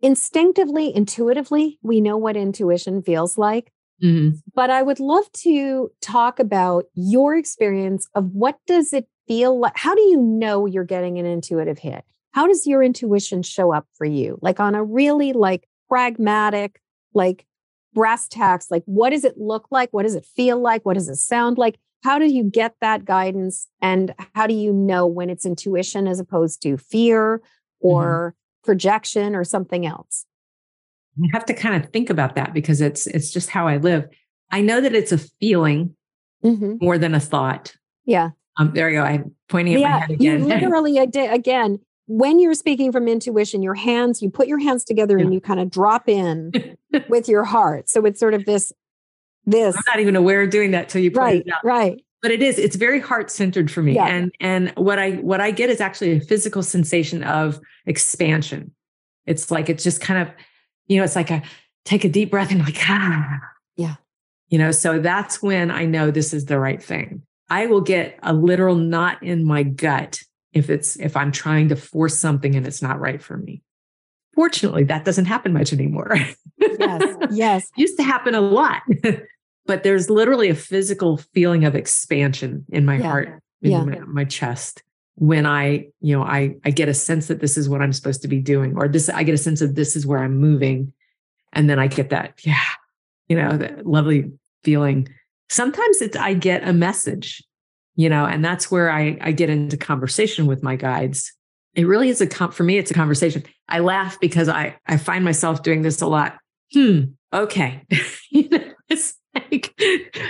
[0.00, 3.72] instinctively, intuitively, we know what intuition feels like.
[4.02, 4.36] Mm-hmm.
[4.54, 9.76] But I would love to talk about your experience of what does it feel like?
[9.76, 12.04] How do you know you're getting an intuitive hit?
[12.32, 14.38] How does your intuition show up for you?
[14.42, 16.80] Like on a really like pragmatic,
[17.14, 17.46] like
[17.94, 19.90] brass tacks, like what does it look like?
[19.92, 20.84] What does it feel like?
[20.84, 21.78] What does it sound like?
[22.02, 26.20] How do you get that guidance and how do you know when it's intuition as
[26.20, 27.40] opposed to fear
[27.80, 28.66] or mm-hmm.
[28.66, 30.26] projection or something else
[31.16, 34.08] you have to kind of think about that because it's it's just how i live
[34.50, 35.94] i know that it's a feeling
[36.44, 36.74] mm-hmm.
[36.80, 39.04] more than a thought yeah Um, there you go.
[39.04, 40.38] I'm pointing at yeah, my head again.
[40.40, 45.18] You literally, again, when you're speaking from intuition, your hands, you put your hands together
[45.18, 45.24] yeah.
[45.24, 46.52] and you kind of drop in
[47.08, 47.88] with your heart.
[47.88, 48.72] So it's sort of this,
[49.44, 49.76] this.
[49.76, 51.64] I'm not even aware of doing that till you right, it out.
[51.64, 52.04] Right.
[52.20, 53.94] But it is, it's very heart centered for me.
[53.94, 54.06] Yeah.
[54.06, 58.72] And and what I what I get is actually a physical sensation of expansion.
[59.26, 60.34] It's like it's just kind of,
[60.86, 61.42] you know, it's like a
[61.84, 63.40] take a deep breath and like, ah.
[63.76, 63.96] Yeah.
[64.48, 67.22] You know, so that's when I know this is the right thing.
[67.50, 70.20] I will get a literal knot in my gut
[70.52, 73.62] if it's if I'm trying to force something and it's not right for me.
[74.34, 76.16] Fortunately, that doesn't happen much anymore.
[76.58, 77.16] Yes.
[77.30, 77.70] Yes.
[77.76, 78.82] Used to happen a lot.
[79.66, 83.02] but there's literally a physical feeling of expansion in my yeah.
[83.02, 83.84] heart, in yeah.
[83.84, 84.82] my, my chest
[85.16, 88.22] when I, you know, I I get a sense that this is what I'm supposed
[88.22, 90.92] to be doing, or this I get a sense of this is where I'm moving.
[91.52, 92.64] And then I get that, yeah,
[93.28, 94.32] you know, that lovely
[94.64, 95.08] feeling.
[95.50, 97.42] Sometimes it's I get a message,
[97.94, 101.32] you know, and that's where I I get into conversation with my guides.
[101.74, 103.44] It really is a com- for me, it's a conversation.
[103.68, 106.38] I laugh because I I find myself doing this a lot.
[106.72, 107.02] Hmm.
[107.32, 107.84] Okay.
[108.30, 109.74] it's like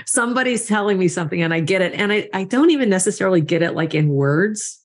[0.06, 1.94] somebody's telling me something and I get it.
[1.94, 4.78] And I, I don't even necessarily get it like in words.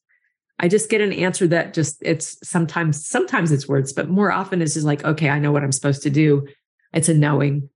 [0.60, 4.62] I just get an answer that just it's sometimes, sometimes it's words, but more often
[4.62, 6.48] it's just like, okay, I know what I'm supposed to do.
[6.94, 7.70] It's a knowing.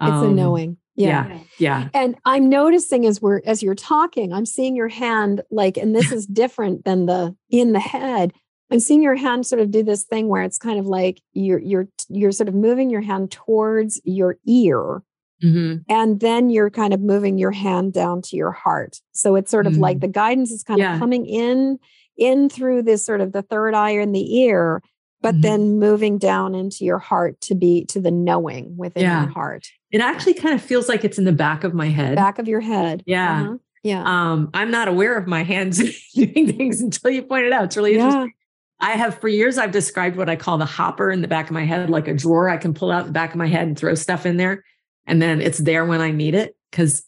[0.00, 0.76] It's um, a knowing.
[0.96, 1.28] Yeah.
[1.28, 1.40] yeah.
[1.58, 1.88] Yeah.
[1.94, 6.10] And I'm noticing as we're as you're talking, I'm seeing your hand like, and this
[6.12, 8.32] is different than the in the head.
[8.70, 11.60] I'm seeing your hand sort of do this thing where it's kind of like you're
[11.60, 15.02] you're you're sort of moving your hand towards your ear
[15.42, 15.92] Mm-hmm.
[15.92, 19.00] And then you're kind of moving your hand down to your heart.
[19.12, 19.82] So it's sort of mm-hmm.
[19.82, 20.94] like the guidance is kind yeah.
[20.94, 21.78] of coming in,
[22.16, 24.82] in through this sort of the third eye in the ear,
[25.20, 25.40] but mm-hmm.
[25.42, 29.22] then moving down into your heart to be to the knowing within yeah.
[29.24, 29.66] your heart.
[29.90, 32.16] It actually kind of feels like it's in the back of my head.
[32.16, 33.02] Back of your head.
[33.06, 33.42] Yeah.
[33.42, 33.56] Uh-huh.
[33.82, 34.02] Yeah.
[34.04, 35.78] Um, I'm not aware of my hands
[36.14, 37.64] doing things until you point it out.
[37.64, 38.04] It's really yeah.
[38.04, 38.32] interesting.
[38.78, 41.52] I have for years I've described what I call the hopper in the back of
[41.52, 43.78] my head, like a drawer I can pull out the back of my head and
[43.78, 44.64] throw stuff in there
[45.06, 47.04] and then it's there when I need it because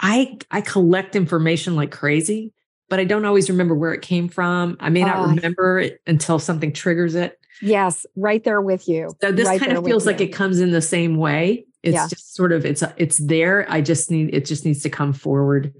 [0.00, 2.52] I I collect information like crazy,
[2.88, 4.76] but I don't always remember where it came from.
[4.80, 7.38] I may not uh, remember it until something triggers it.
[7.62, 9.10] Yes, right there with you.
[9.20, 11.64] So this right kind of feels like it comes in the same way.
[11.82, 12.08] It's yeah.
[12.08, 13.66] just sort of it's it's there.
[13.68, 15.72] I just need it just needs to come forward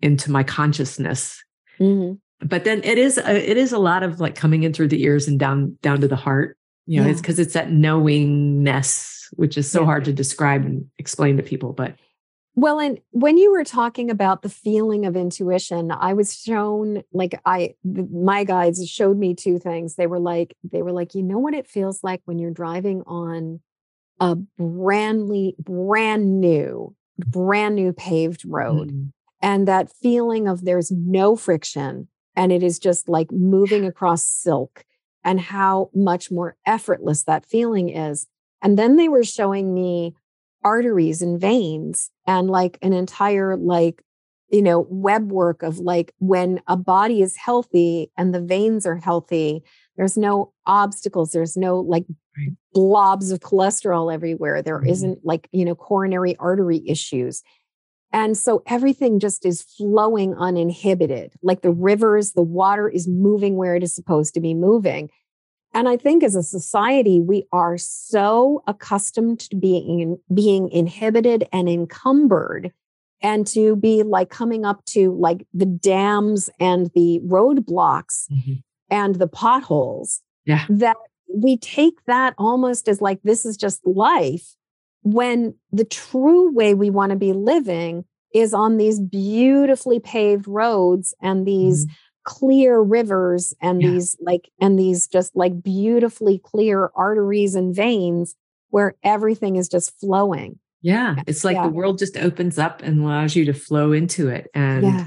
[0.00, 1.42] into my consciousness.
[1.78, 2.14] Mm-hmm.
[2.46, 5.02] But then it is a, it is a lot of like coming in through the
[5.02, 6.56] ears and down down to the heart.
[6.86, 7.12] You know, yeah.
[7.12, 9.86] it's because it's that knowingness which is so yeah.
[9.86, 11.72] hard to describe and explain to people.
[11.72, 11.96] But
[12.60, 17.40] well, and when you were talking about the feeling of intuition, I was shown like
[17.44, 19.94] I my guides showed me two things.
[19.94, 23.02] They were like they were like, you know what it feels like when you're driving
[23.06, 23.60] on
[24.18, 28.90] a brandly brand new brand new paved road.
[28.90, 29.12] Mm.
[29.40, 34.84] And that feeling of there's no friction and it is just like moving across silk
[35.22, 38.26] and how much more effortless that feeling is.
[38.62, 40.16] And then they were showing me
[40.64, 44.02] arteries and veins and like an entire like
[44.50, 48.96] you know web work of like when a body is healthy and the veins are
[48.96, 49.62] healthy
[49.96, 52.04] there's no obstacles there's no like
[52.72, 54.62] blobs of cholesterol everywhere.
[54.62, 55.08] There mm-hmm.
[55.08, 57.42] not like you know coronary artery issues.
[58.10, 61.34] And so everything just is flowing uninhibited.
[61.42, 65.10] Like the rivers the water is moving where it is supposed to be moving
[65.78, 71.68] and I think as a society, we are so accustomed to being, being inhibited and
[71.68, 72.72] encumbered
[73.22, 78.54] and to be like coming up to like the dams and the roadblocks mm-hmm.
[78.90, 80.64] and the potholes yeah.
[80.68, 80.96] that
[81.32, 84.56] we take that almost as like this is just life
[85.02, 91.14] when the true way we want to be living is on these beautifully paved roads
[91.22, 91.94] and these mm-hmm
[92.28, 93.88] clear rivers and yeah.
[93.88, 98.34] these like and these just like beautifully clear arteries and veins
[98.68, 101.62] where everything is just flowing yeah it's like yeah.
[101.62, 105.06] the world just opens up and allows you to flow into it and yeah,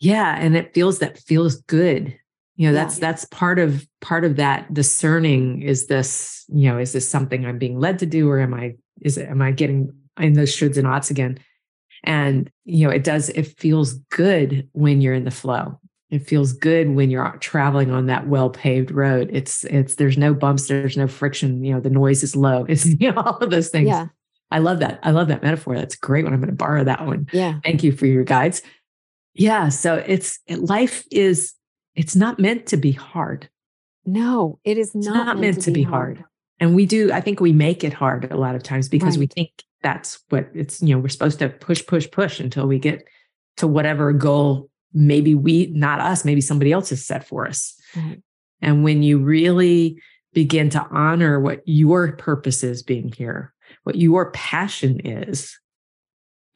[0.00, 2.18] yeah and it feels that feels good
[2.56, 3.10] you know that's yeah.
[3.10, 7.58] that's part of part of that discerning is this you know is this something i'm
[7.58, 10.78] being led to do or am i is it am i getting in those shoulds
[10.78, 11.38] and oughts again
[12.04, 15.78] and you know it does it feels good when you're in the flow
[16.14, 19.30] it feels good when you're traveling on that well paved road.
[19.32, 22.86] It's it's there's no bumps there's no friction you know the noise is low it's
[22.86, 23.88] you know all of those things.
[23.88, 24.06] Yeah.
[24.50, 25.00] I love that.
[25.02, 25.76] I love that metaphor.
[25.76, 27.26] That's great when i'm going to borrow that one.
[27.32, 27.58] Yeah.
[27.64, 28.62] Thank you for your guides.
[29.34, 31.54] Yeah so it's it, life is
[31.96, 33.48] it's not meant to be hard.
[34.06, 36.18] No it is not, not, meant, meant to, to, be, hard.
[36.18, 36.28] hard.
[36.60, 39.20] and we do i think we make it hard a lot of times because right.
[39.20, 39.50] we think
[39.82, 43.02] that's what it's you know we're supposed to push push push until we get
[43.56, 47.78] to whatever goal maybe we, not us, maybe somebody else has set for us.
[47.94, 48.14] Mm-hmm.
[48.62, 50.00] And when you really
[50.32, 53.52] begin to honor what your purpose is being here,
[53.82, 55.58] what your passion is,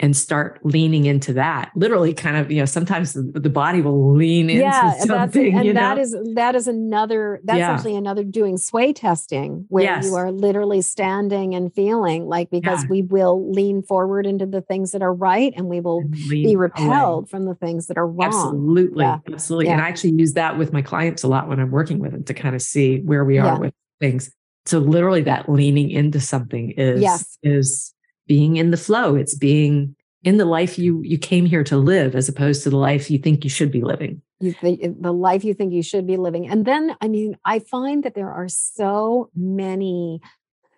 [0.01, 4.15] and start leaning into that literally kind of you know sometimes the, the body will
[4.15, 6.03] lean yeah, into something and you that know?
[6.03, 7.73] is that is another that's yeah.
[7.73, 10.05] actually another doing sway testing where yes.
[10.05, 12.91] you are literally standing and feeling like because yeah.
[12.91, 16.55] we will lean forward into the things that are right and we will and be
[16.55, 17.31] repelled away.
[17.31, 19.19] from the things that are wrong absolutely yeah.
[19.33, 22.13] absolutely and i actually use that with my clients a lot when i'm working with
[22.13, 24.31] them to kind of see where we are with things
[24.65, 27.39] so literally that leaning into something is yes.
[27.43, 27.95] is
[28.29, 29.17] being in the flow.
[29.17, 32.77] It's being in the life you you came here to live as opposed to the
[32.77, 34.23] life you think you should be living.
[34.41, 36.49] You think the life you think you should be living.
[36.49, 40.21] And then I mean, I find that there are so many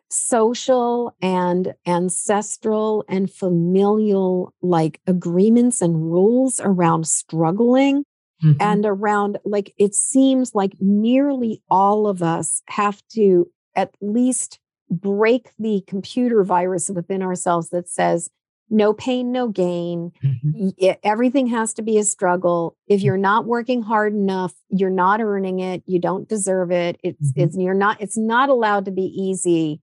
[0.09, 8.05] social and ancestral and familial like agreements and rules around struggling
[8.43, 8.61] mm-hmm.
[8.61, 14.59] and around like it seems like nearly all of us have to at least
[14.90, 18.31] break the computer virus within ourselves that says
[18.70, 20.12] no pain, no gain.
[20.24, 20.90] Mm-hmm.
[21.03, 22.76] everything has to be a struggle.
[22.87, 25.83] If you're not working hard enough, you're not earning it.
[25.87, 26.98] You don't deserve it.
[27.03, 27.40] It's mm-hmm.
[27.40, 28.00] it's you're not.
[28.00, 29.81] It's not allowed to be easy.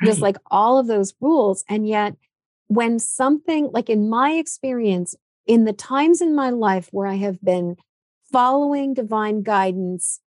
[0.00, 0.08] Right.
[0.08, 2.16] Just like all of those rules, and yet
[2.68, 5.14] when something like in my experience,
[5.46, 7.76] in the times in my life where I have been
[8.32, 10.20] following divine guidance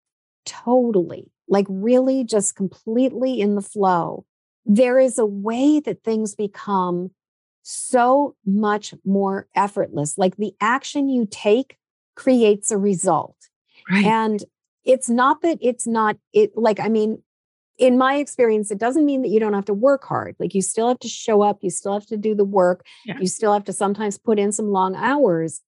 [0.45, 4.25] totally, like really just completely in the flow,
[4.65, 7.11] there is a way that things become
[7.63, 10.17] so much more effortless.
[10.17, 11.77] Like the action you take
[12.15, 13.35] creates a result.
[13.89, 14.05] Right.
[14.05, 14.43] And
[14.83, 17.23] it's not that it's not it like I mean
[17.77, 20.35] in my experience it doesn't mean that you don't have to work hard.
[20.39, 22.85] Like you still have to show up, you still have to do the work.
[23.05, 23.19] Yeah.
[23.19, 25.61] You still have to sometimes put in some long hours.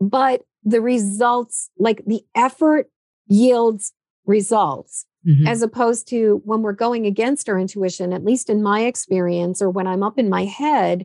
[0.00, 2.90] But the results like the effort
[3.28, 3.92] yields
[4.26, 5.06] results.
[5.26, 5.48] Mm-hmm.
[5.48, 9.70] As opposed to when we're going against our intuition, at least in my experience, or
[9.70, 11.04] when I'm up in my head,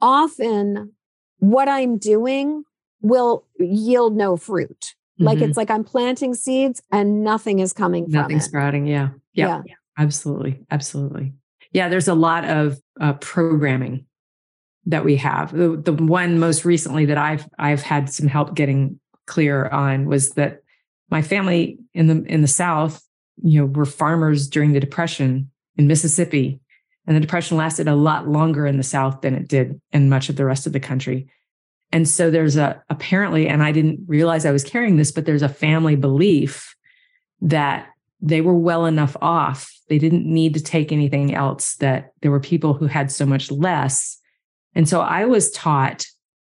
[0.00, 0.92] often
[1.38, 2.62] what I'm doing
[3.02, 4.94] will yield no fruit.
[5.20, 5.24] Mm-hmm.
[5.24, 8.40] Like it's like I'm planting seeds and nothing is coming it.
[8.40, 8.86] sprouting.
[8.86, 9.10] Yeah.
[9.32, 9.62] yeah.
[9.66, 9.74] Yeah.
[9.98, 10.60] Absolutely.
[10.70, 11.32] Absolutely.
[11.72, 11.88] Yeah.
[11.88, 14.06] There's a lot of uh, programming
[14.86, 15.52] that we have.
[15.52, 20.30] The, the one most recently that I've I've had some help getting clear on was
[20.32, 20.62] that
[21.10, 23.02] my family in the in the South,
[23.42, 26.60] you know, were farmers during the Depression in Mississippi
[27.06, 30.28] and the depression lasted a lot longer in the South than it did in much
[30.28, 31.28] of the rest of the country.
[31.90, 35.42] And so there's a apparently, and I didn't realize I was carrying this, but there's
[35.42, 36.74] a family belief
[37.40, 37.88] that
[38.20, 39.74] they were well enough off.
[39.88, 43.50] They didn't need to take anything else, that there were people who had so much
[43.50, 44.18] less.
[44.76, 46.06] And so I was taught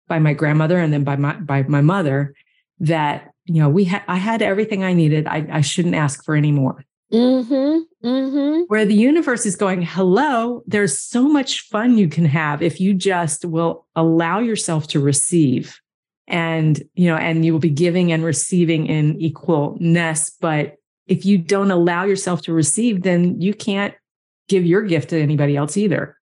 [0.07, 2.33] by my grandmother and then by my by my mother
[2.79, 5.27] that you know we had I had everything I needed.
[5.27, 6.85] I, I shouldn't ask for any more.
[7.11, 8.61] Mm-hmm, mm-hmm.
[8.67, 12.93] Where the universe is going, hello, there's so much fun you can have if you
[12.93, 15.79] just will allow yourself to receive.
[16.27, 20.33] And, you know, and you will be giving and receiving in equalness.
[20.41, 20.75] But
[21.07, 23.93] if you don't allow yourself to receive, then you can't
[24.49, 26.17] give your gift to anybody else either.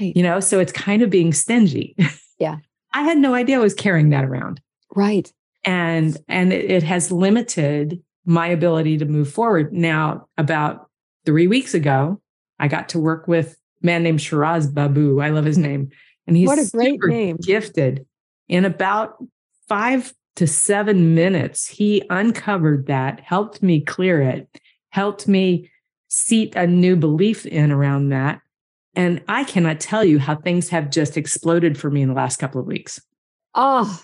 [0.00, 0.16] Right.
[0.16, 1.94] You know, so it's kind of being stingy.
[2.40, 2.56] Yeah.
[2.94, 4.62] I had no idea I was carrying that around.
[4.96, 5.30] Right.
[5.64, 9.72] And and it, has limited my ability to move forward.
[9.72, 10.88] Now, about
[11.26, 12.20] three weeks ago,
[12.58, 15.20] I got to work with a man named Shiraz Babu.
[15.20, 15.90] I love his name.
[16.26, 17.36] And he's what a great name.
[17.36, 18.06] gifted.
[18.48, 19.16] In about
[19.68, 24.48] five to seven minutes, he uncovered that, helped me clear it,
[24.90, 25.70] helped me
[26.08, 28.40] seat a new belief in around that.
[28.94, 32.38] And I cannot tell you how things have just exploded for me in the last
[32.38, 33.00] couple of weeks.
[33.54, 34.02] Oh,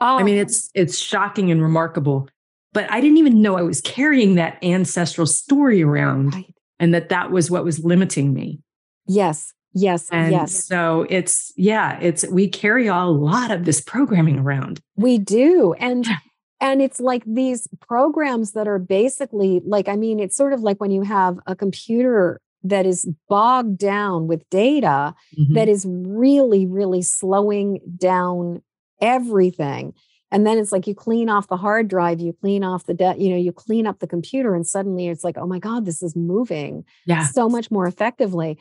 [0.00, 0.18] oh.
[0.18, 2.28] I mean, it's it's shocking and remarkable
[2.74, 6.54] but I didn't even know I was carrying that ancestral story around right.
[6.78, 8.60] and that that was what was limiting me.
[9.06, 9.54] Yes.
[9.72, 10.08] Yes.
[10.10, 10.64] And yes.
[10.64, 14.80] So it's, yeah, it's, we carry a lot of this programming around.
[14.96, 15.74] We do.
[15.78, 16.06] And,
[16.60, 20.80] and it's like these programs that are basically like, I mean, it's sort of like
[20.80, 25.54] when you have a computer that is bogged down with data mm-hmm.
[25.54, 28.62] that is really, really slowing down
[29.04, 29.92] everything
[30.30, 33.20] and then it's like you clean off the hard drive you clean off the debt
[33.20, 36.02] you know you clean up the computer and suddenly it's like oh my god this
[36.02, 37.26] is moving yeah.
[37.26, 38.58] so much more effectively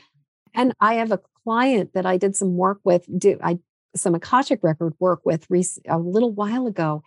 [0.53, 3.57] and i have a client that i did some work with do i
[3.95, 5.47] some akashic record work with
[5.87, 7.01] a little while ago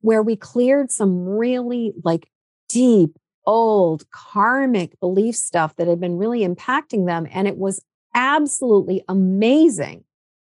[0.00, 2.28] where we cleared some really like
[2.68, 3.16] deep
[3.46, 7.80] old karmic belief stuff that had been really impacting them and it was
[8.14, 10.02] absolutely amazing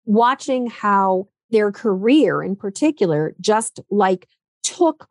[0.06, 4.28] watching how their career in particular just like
[4.64, 5.08] took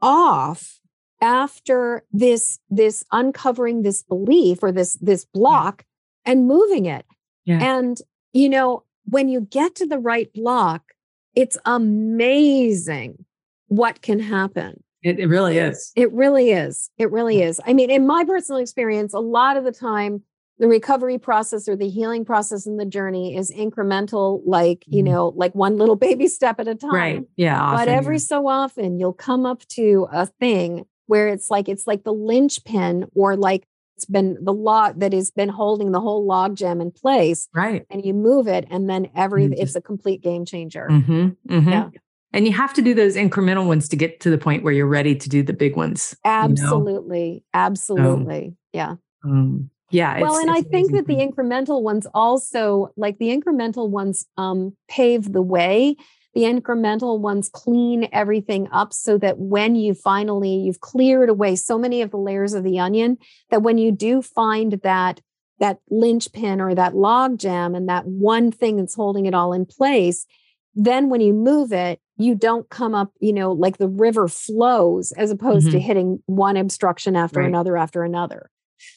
[0.00, 0.80] off
[1.20, 5.84] after this this uncovering this belief or this this block
[6.26, 6.32] yeah.
[6.32, 7.06] and moving it.
[7.44, 7.76] Yeah.
[7.76, 7.98] and
[8.32, 10.92] you know when you get to the right block
[11.34, 13.24] it's amazing
[13.68, 14.82] what can happen.
[15.02, 15.92] It, it really is.
[15.96, 16.90] It really is.
[16.96, 17.60] It really is.
[17.66, 20.22] I mean in my personal experience a lot of the time
[20.58, 25.12] the recovery process or the healing process in the journey is incremental like you mm-hmm.
[25.12, 28.20] know like one little baby step at a time right yeah often, but every yeah.
[28.20, 33.06] so often you'll come up to a thing where it's like it's like the linchpin
[33.14, 36.90] or like it's been the log that has been holding the whole log jam in
[36.90, 39.54] place right and you move it and then every mm-hmm.
[39.54, 41.28] it's a complete game changer mm-hmm.
[41.48, 41.68] Mm-hmm.
[41.68, 41.90] yeah
[42.32, 44.88] and you have to do those incremental ones to get to the point where you're
[44.88, 47.40] ready to do the big ones absolutely you know?
[47.54, 48.94] absolutely um, yeah
[49.24, 54.26] um, yeah well and i think that the incremental ones also like the incremental ones
[54.36, 55.96] um, pave the way
[56.34, 61.78] the incremental ones clean everything up so that when you finally you've cleared away so
[61.78, 63.16] many of the layers of the onion
[63.50, 65.20] that when you do find that
[65.60, 69.64] that linchpin or that log jam and that one thing that's holding it all in
[69.64, 70.26] place
[70.74, 75.12] then when you move it you don't come up you know like the river flows
[75.12, 75.76] as opposed mm-hmm.
[75.76, 77.48] to hitting one obstruction after right.
[77.48, 78.50] another after another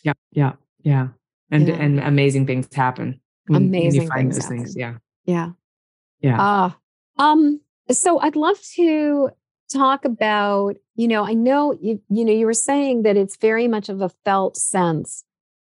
[0.04, 1.10] yeah yeah yeah.
[1.50, 1.76] And yeah.
[1.76, 3.22] and amazing things happen.
[3.48, 4.58] When, amazing when you find things those happen.
[4.58, 4.76] things.
[4.76, 4.96] Yeah.
[5.26, 5.50] Yeah.
[6.20, 6.42] Yeah.
[6.42, 6.72] Uh,
[7.22, 9.30] um, so I'd love to
[9.72, 13.68] talk about, you know, I know you, you know, you were saying that it's very
[13.68, 15.24] much of a felt sense,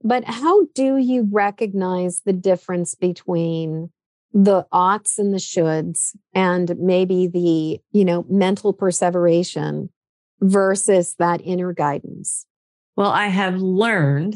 [0.04, 3.90] but how do you recognize the difference between
[4.34, 9.90] the oughts and the shoulds and maybe the, you know, mental perseveration
[10.42, 12.46] versus that inner guidance?
[12.96, 14.36] Well, I have learned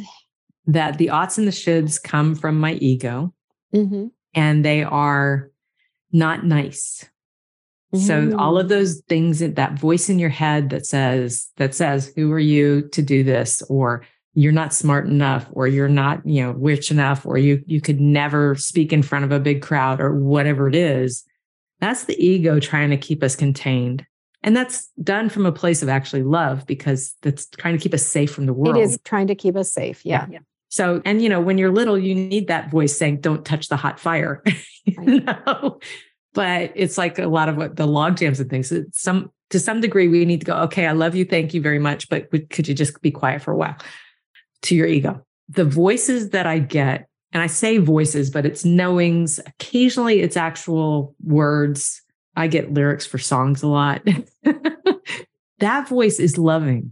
[0.68, 3.34] that the oughts and the shoulds come from my ego
[3.74, 4.08] mm-hmm.
[4.34, 5.50] and they are
[6.12, 7.06] not nice.
[7.94, 8.06] Mm-hmm.
[8.06, 12.32] So all of those things that voice in your head that says that says who
[12.34, 16.52] are you to do this or you're not smart enough or you're not you know
[16.52, 20.14] rich enough or you you could never speak in front of a big crowd or
[20.14, 21.24] whatever it is
[21.80, 24.06] that's the ego trying to keep us contained
[24.44, 28.06] and that's done from a place of actually love because that's trying to keep us
[28.06, 30.40] safe from the world it is trying to keep us safe yeah, yeah.
[30.70, 33.78] So, and you know, when you're little, you need that voice saying, don't touch the
[33.78, 34.44] hot fire.
[34.86, 35.80] you know?
[36.34, 38.72] But it's like a lot of what the log jams and things.
[38.92, 41.80] Some to some degree, we need to go, okay, I love you, thank you very
[41.80, 42.10] much.
[42.10, 43.78] But could you just be quiet for a while
[44.64, 45.26] to your ego?
[45.50, 49.40] The voices that I get, and I say voices, but it's knowings.
[49.48, 52.02] Occasionally it's actual words.
[52.36, 54.06] I get lyrics for songs a lot.
[55.60, 56.92] that voice is loving.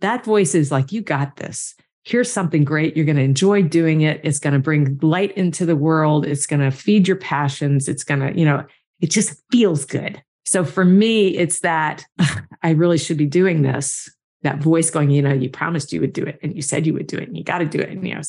[0.00, 2.96] That voice is like, you got this here's something great.
[2.96, 4.20] You're going to enjoy doing it.
[4.24, 6.26] It's going to bring light into the world.
[6.26, 7.88] It's going to feed your passions.
[7.88, 8.64] It's going to, you know,
[9.00, 10.22] it just feels good.
[10.44, 12.04] So for me, it's that
[12.62, 14.10] I really should be doing this.
[14.42, 16.94] That voice going, you know, you promised you would do it and you said you
[16.94, 17.90] would do it and you got to do it.
[17.90, 18.20] And, you know,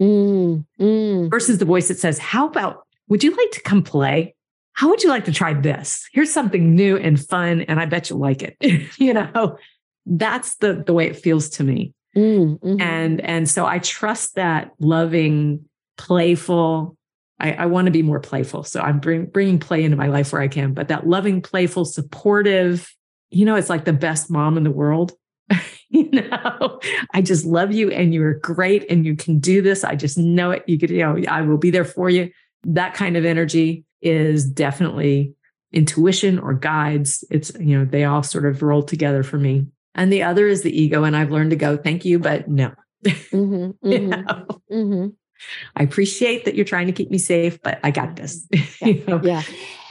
[0.00, 1.30] mm, mm.
[1.30, 4.36] versus the voice that says, how about, would you like to come play?
[4.74, 6.08] How would you like to try this?
[6.12, 7.62] Here's something new and fun.
[7.62, 8.56] And I bet you like it.
[8.98, 9.58] you know,
[10.04, 11.92] that's the, the way it feels to me.
[12.16, 15.66] Mm, hmm And and so I trust that loving,
[15.98, 16.96] playful.
[17.38, 20.32] I, I want to be more playful, so I'm bring, bringing play into my life
[20.32, 20.72] where I can.
[20.72, 22.90] But that loving, playful, supportive.
[23.30, 25.12] You know, it's like the best mom in the world.
[25.90, 26.80] you know,
[27.12, 29.84] I just love you, and you're great, and you can do this.
[29.84, 30.64] I just know it.
[30.66, 32.30] You could, you know, I will be there for you.
[32.64, 35.34] That kind of energy is definitely
[35.72, 37.22] intuition or guides.
[37.30, 40.62] It's you know they all sort of roll together for me and the other is
[40.62, 41.02] the ego.
[41.04, 42.72] And I've learned to go, thank you, but no.
[43.04, 44.46] Mm-hmm, mm-hmm, you know?
[44.70, 45.06] mm-hmm.
[45.74, 48.46] I appreciate that you're trying to keep me safe, but I got this.
[48.80, 48.88] Yeah.
[48.88, 49.20] you know?
[49.22, 49.42] yeah.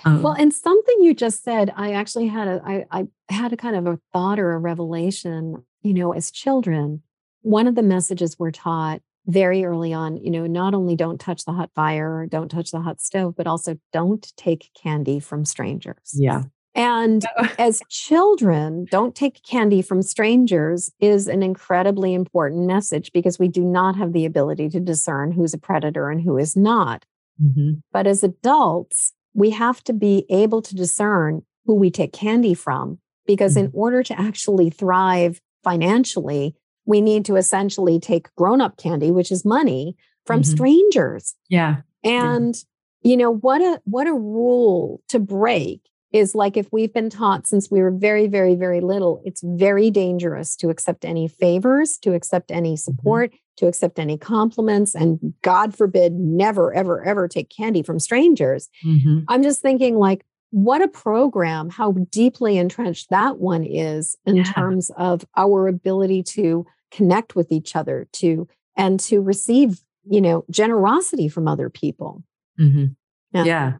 [0.06, 3.58] Um, well, and something you just said, I actually had a, I, I had a
[3.58, 5.64] kind of a thought or a revelation.
[5.82, 7.02] You know, as children,
[7.42, 11.46] one of the messages we're taught very early on, you know, not only don't touch
[11.46, 16.14] the hot fire, don't touch the hot stove, but also don't take candy from strangers.
[16.14, 16.44] Yeah.
[16.76, 17.26] And
[17.58, 23.64] as children, don't take candy from strangers is an incredibly important message because we do
[23.64, 27.06] not have the ability to discern who's a predator and who is not.
[27.42, 27.80] Mm-hmm.
[27.92, 33.00] But as adults, we have to be able to discern who we take candy from
[33.26, 33.66] because mm-hmm.
[33.66, 36.56] in order to actually thrive financially,
[36.86, 39.96] we need to essentially take grown up candy, which is money,
[40.26, 40.52] from mm-hmm.
[40.52, 41.36] strangers.
[41.50, 41.78] Yeah.
[42.04, 42.56] And
[43.02, 43.10] yeah.
[43.10, 47.48] you know what a what a rule to break is like if we've been taught
[47.48, 52.14] since we were very, very, very little, it's very dangerous to accept any favors, to
[52.14, 52.78] accept any mm-hmm.
[52.78, 53.38] support, mm-hmm.
[53.58, 58.70] to accept any compliments, and God forbid, never, ever, ever take candy from strangers.
[58.86, 59.22] Mm-hmm.
[59.28, 64.44] I'm just thinking, like, what a program, how deeply entrenched that one is in yeah.
[64.44, 68.48] terms of our ability to connect with each other, to
[68.78, 72.24] and to receive, you know, generosity from other people.
[72.60, 72.86] Mm-hmm.
[73.34, 73.44] Yeah.
[73.44, 73.74] yeah.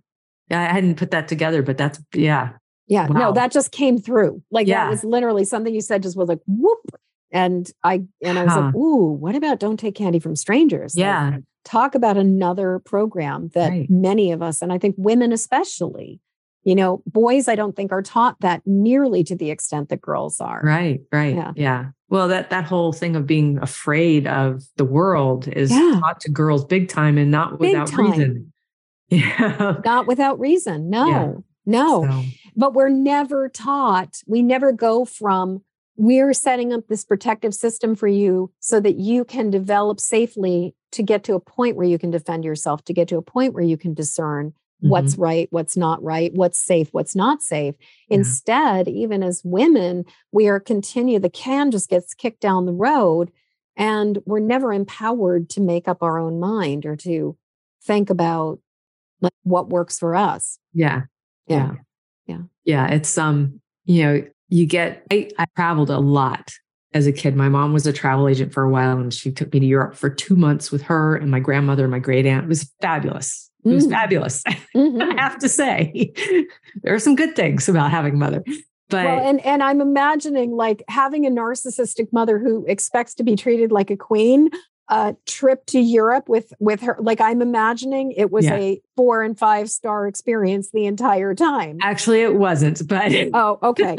[0.50, 0.62] Yeah.
[0.62, 2.54] I hadn't put that together, but that's yeah.
[2.88, 3.08] Yeah.
[3.08, 3.20] Wow.
[3.20, 4.44] No, that just came through.
[4.52, 4.86] Like yeah.
[4.86, 6.82] that was literally something you said just was like whoop.
[7.32, 8.62] And I and I was huh.
[8.62, 10.96] like, ooh, what about don't take candy from strangers?
[10.96, 11.32] Yeah.
[11.32, 13.90] Like, talk about another program that right.
[13.90, 16.22] many of us, and I think women especially,
[16.64, 20.40] you know, boys, I don't think are taught that nearly to the extent that girls
[20.40, 20.62] are.
[20.64, 21.36] Right, right.
[21.36, 21.52] Yeah.
[21.56, 21.86] yeah.
[22.08, 26.00] Well, that that whole thing of being afraid of the world is yeah.
[26.00, 28.12] taught to girls big time and not big without time.
[28.12, 28.54] reason.
[29.16, 29.82] Yeah.
[29.84, 30.90] Not without reason.
[30.90, 31.08] No.
[31.08, 31.34] Yeah.
[31.66, 32.08] No.
[32.10, 32.24] So.
[32.56, 35.62] But we're never taught, we never go from
[35.98, 41.04] we're setting up this protective system for you so that you can develop safely to
[41.04, 43.64] get to a point where you can defend yourself, to get to a point where
[43.64, 44.90] you can discern mm-hmm.
[44.90, 47.76] what's right, what's not right, what's safe, what's not safe.
[48.10, 48.18] Yeah.
[48.18, 53.32] Instead, even as women, we are continue, the can just gets kicked down the road
[53.78, 57.38] and we're never empowered to make up our own mind or to
[57.84, 58.60] think about
[59.22, 60.60] like what works for us.
[60.74, 61.04] Yeah.
[61.48, 61.74] Yeah.
[62.28, 62.42] Yeah.
[62.64, 62.88] Yeah.
[62.88, 66.52] It's um, you know, you get I, I traveled a lot
[66.94, 67.36] as a kid.
[67.36, 69.96] My mom was a travel agent for a while and she took me to Europe
[69.96, 72.46] for two months with her and my grandmother and my great aunt.
[72.46, 73.52] It was fabulous.
[73.66, 73.92] It was mm.
[73.92, 74.44] fabulous.
[74.76, 75.18] Mm-hmm.
[75.18, 76.12] I have to say,
[76.84, 78.44] there are some good things about having a mother.
[78.90, 83.38] But well, and and I'm imagining like having a narcissistic mother who expects to be
[83.38, 84.50] treated like a queen.
[84.88, 88.56] A trip to Europe with with her, like I'm imagining it was yeah.
[88.56, 91.80] a four and five star experience the entire time.
[91.82, 93.96] Actually, it wasn't, but oh, okay.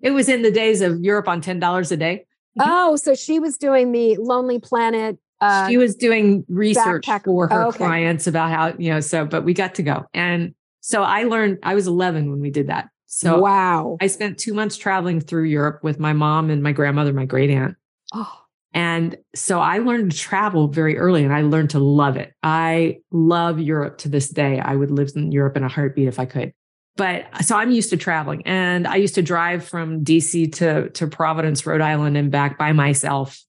[0.00, 2.26] It was in the days of Europe on $10 a day.
[2.60, 5.18] Oh, so she was doing the Lonely Planet.
[5.40, 7.24] Uh, she was doing research backpack.
[7.24, 7.78] for her oh, okay.
[7.78, 10.06] clients about how, you know, so, but we got to go.
[10.12, 12.88] And so I learned, I was 11 when we did that.
[13.06, 13.96] So wow.
[14.00, 17.50] I spent two months traveling through Europe with my mom and my grandmother, my great
[17.50, 17.76] aunt.
[18.12, 18.40] Oh.
[18.74, 22.34] And so I learned to travel very early and I learned to love it.
[22.42, 24.60] I love Europe to this day.
[24.60, 26.52] I would live in Europe in a heartbeat if I could
[26.98, 30.90] but uh, so I'm used to traveling and I used to drive from DC to,
[30.90, 33.42] to Providence, Rhode Island and back by myself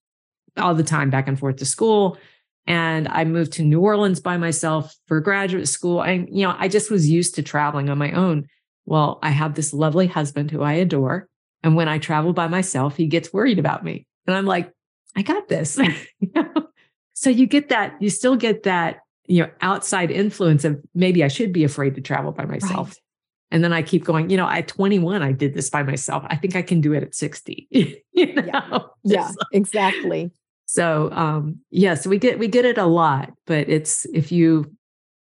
[0.56, 2.18] all the time, back and forth to school.
[2.68, 6.02] And I moved to New Orleans by myself for graduate school.
[6.02, 8.46] And, you know, I just was used to traveling on my own.
[8.86, 11.28] Well, I have this lovely husband who I adore.
[11.64, 14.06] And when I travel by myself, he gets worried about me.
[14.28, 14.72] And I'm like,
[15.16, 15.80] I got this.
[17.14, 21.28] so you get that, you still get that, you know, outside influence of maybe I
[21.28, 22.90] should be afraid to travel by myself.
[22.90, 22.98] Right.
[23.52, 26.24] And then I keep going, you know, at 21, I did this by myself.
[26.28, 27.68] I think I can do it at 60.
[27.72, 28.44] you know?
[28.46, 30.32] Yeah, yeah so, exactly.
[30.66, 34.32] So um, yes, yeah, so we get we get it a lot, but it's if
[34.32, 34.72] you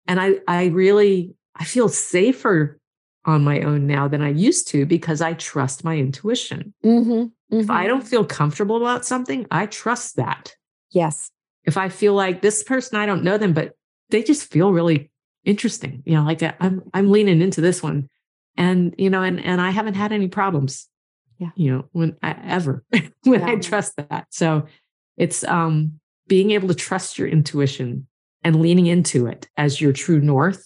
[0.06, 2.78] and I I really I feel safer
[3.24, 6.74] on my own now than I used to because I trust my intuition.
[6.84, 7.62] Mm-hmm, mm-hmm.
[7.62, 7.88] If I mm-hmm.
[7.88, 10.56] don't feel comfortable about something, I trust that.
[10.92, 11.32] Yes.
[11.64, 13.74] If I feel like this person, I don't know them, but
[14.10, 15.12] they just feel really
[15.44, 18.10] interesting, you know, like I'm I'm leaning into this one
[18.58, 20.90] and you know and and i haven't had any problems
[21.38, 22.84] yeah you know when I, ever
[23.24, 23.48] when yeah.
[23.48, 24.66] i trust that so
[25.16, 28.08] it's um being able to trust your intuition
[28.44, 30.66] and leaning into it as your true north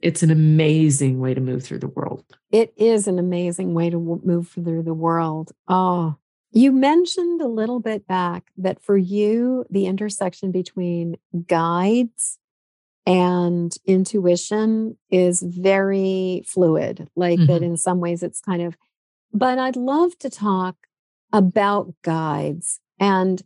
[0.00, 3.98] it's an amazing way to move through the world it is an amazing way to
[4.24, 6.16] move through the world oh
[6.52, 12.38] you mentioned a little bit back that for you the intersection between guides
[13.06, 17.46] and intuition is very fluid like mm-hmm.
[17.46, 18.76] that in some ways it's kind of
[19.32, 20.76] but i'd love to talk
[21.32, 23.42] about guides and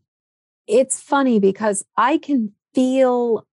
[0.67, 3.47] it's funny because i can feel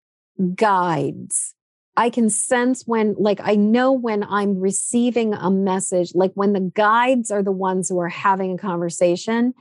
[0.55, 1.53] guides
[1.97, 6.71] i can sense when like i know when i'm receiving a message like when the
[6.73, 9.53] guides are the ones who are having a conversation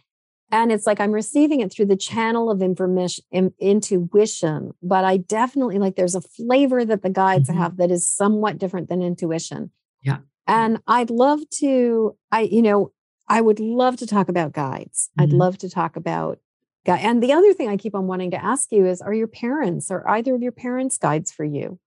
[0.53, 5.17] and it's like i'm receiving it through the channel of information in, intuition but i
[5.17, 7.61] definitely like there's a flavor that the guides mm-hmm.
[7.61, 9.71] have that is somewhat different than intuition
[10.03, 12.93] yeah and i'd love to i you know
[13.29, 15.23] i would love to talk about guides mm-hmm.
[15.23, 16.39] i'd love to talk about
[16.87, 19.91] and the other thing i keep on wanting to ask you is are your parents
[19.91, 21.79] or either of your parents guides for you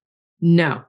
[0.44, 0.84] no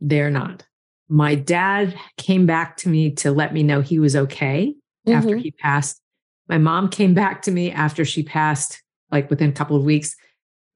[0.00, 0.64] they're not
[1.08, 4.74] my dad came back to me to let me know he was okay
[5.06, 5.18] mm-hmm.
[5.18, 6.00] after he passed
[6.48, 8.82] my mom came back to me after she passed,
[9.12, 10.16] like within a couple of weeks,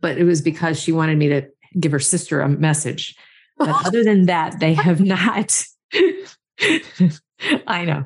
[0.00, 1.48] but it was because she wanted me to
[1.80, 3.16] give her sister a message.
[3.56, 5.64] But other than that, they have not.
[7.66, 8.04] I know.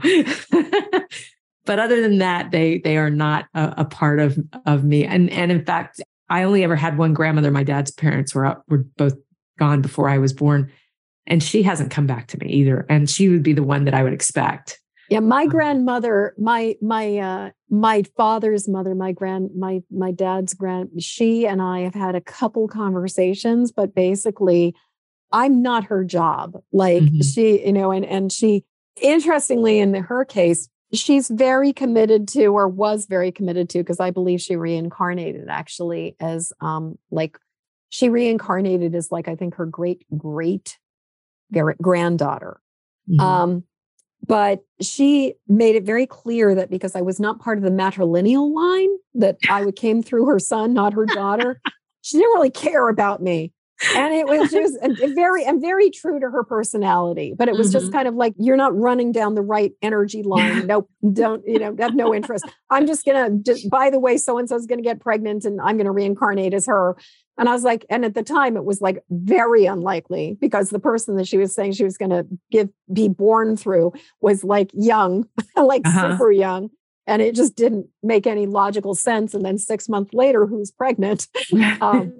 [1.66, 5.04] but other than that, they they are not a, a, part of of me.
[5.04, 7.50] And and in fact, I only ever had one grandmother.
[7.50, 9.14] My dad's parents were were both
[9.58, 10.70] gone before I was born.
[11.26, 12.86] and she hasn't come back to me either.
[12.88, 14.80] And she would be the one that I would expect.
[15.08, 20.54] Yeah, my um, grandmother, my my uh my father's mother, my grand my my dad's
[20.54, 24.74] grand she and I have had a couple conversations, but basically
[25.32, 26.60] I'm not her job.
[26.72, 27.20] Like mm-hmm.
[27.20, 28.64] she, you know, and and she
[29.00, 34.10] interestingly in her case, she's very committed to or was very committed to because I
[34.10, 37.38] believe she reincarnated actually as um like
[37.88, 40.78] she reincarnated as like I think her great great
[41.80, 42.60] granddaughter.
[43.08, 43.20] Mm-hmm.
[43.20, 43.64] Um
[44.26, 48.52] but she made it very clear that because I was not part of the matrilineal
[48.52, 51.60] line, that I came through her son, not her daughter.
[52.02, 53.52] she didn't really care about me.
[53.94, 54.76] And it was just
[55.14, 57.34] very and very true to her personality.
[57.36, 57.80] But it was mm-hmm.
[57.80, 60.66] just kind of like you're not running down the right energy line.
[60.66, 61.76] Nope, don't you know?
[61.78, 62.44] Have no interest.
[62.70, 63.68] I'm just gonna just.
[63.70, 66.66] By the way, so and so is gonna get pregnant, and I'm gonna reincarnate as
[66.66, 66.96] her.
[67.38, 70.78] And I was like, and at the time it was like very unlikely because the
[70.78, 74.70] person that she was saying she was going to give be born through was like
[74.72, 76.12] young, like uh-huh.
[76.12, 76.70] super young.
[77.06, 79.32] And it just didn't make any logical sense.
[79.34, 81.28] And then six months later, who's pregnant?
[81.80, 82.12] um,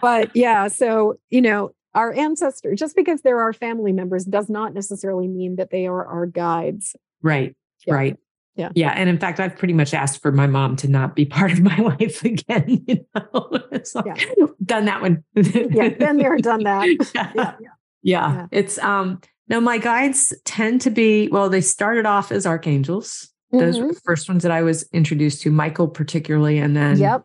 [0.00, 4.74] but yeah, so, you know, our ancestors, just because they're our family members does not
[4.74, 6.96] necessarily mean that they are our guides.
[7.22, 7.54] Right.
[7.86, 7.94] Yeah.
[7.94, 8.16] Right.
[8.56, 8.70] Yeah.
[8.74, 8.90] Yeah.
[8.90, 11.60] And in fact, I've pretty much asked for my mom to not be part of
[11.60, 12.84] my life again.
[12.86, 14.46] You know, it's like, yeah.
[14.64, 15.24] done that one.
[15.34, 15.88] yeah.
[15.90, 16.86] Been there, done that.
[17.14, 17.32] Yeah.
[17.34, 17.54] Yeah.
[18.02, 18.46] yeah.
[18.50, 23.30] It's um no, my guides tend to be, well, they started off as archangels.
[23.52, 23.86] Those mm-hmm.
[23.86, 26.58] were the first ones that I was introduced to, Michael particularly.
[26.58, 27.24] And then yep.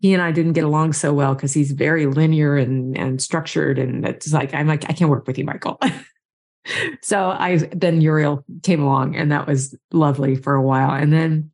[0.00, 3.78] He and I didn't get along so well because he's very linear and and structured.
[3.78, 5.80] And it's like, I'm like, I can't work with you, Michael.
[7.02, 10.90] so I then Uriel came along and that was lovely for a while.
[10.90, 11.50] And then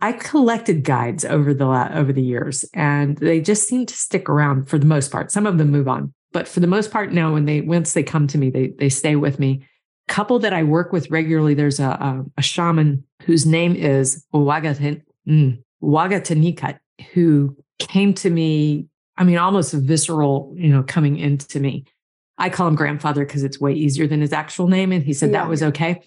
[0.00, 4.68] I collected guides over the over the years and they just seem to stick around
[4.68, 5.30] for the most part.
[5.30, 8.02] Some of them move on, but for the most part now when they once they
[8.02, 9.66] come to me, they they stay with me.
[10.06, 15.00] Couple that I work with regularly, there's a a, a shaman whose name is Wagatin,
[15.26, 16.78] mm, Wagatanikat,
[17.14, 21.84] who came to me, I mean, almost visceral, you know, coming into me.
[22.38, 24.92] I call him grandfather because it's way easier than his actual name.
[24.92, 25.42] And he said yeah.
[25.42, 26.02] that was okay.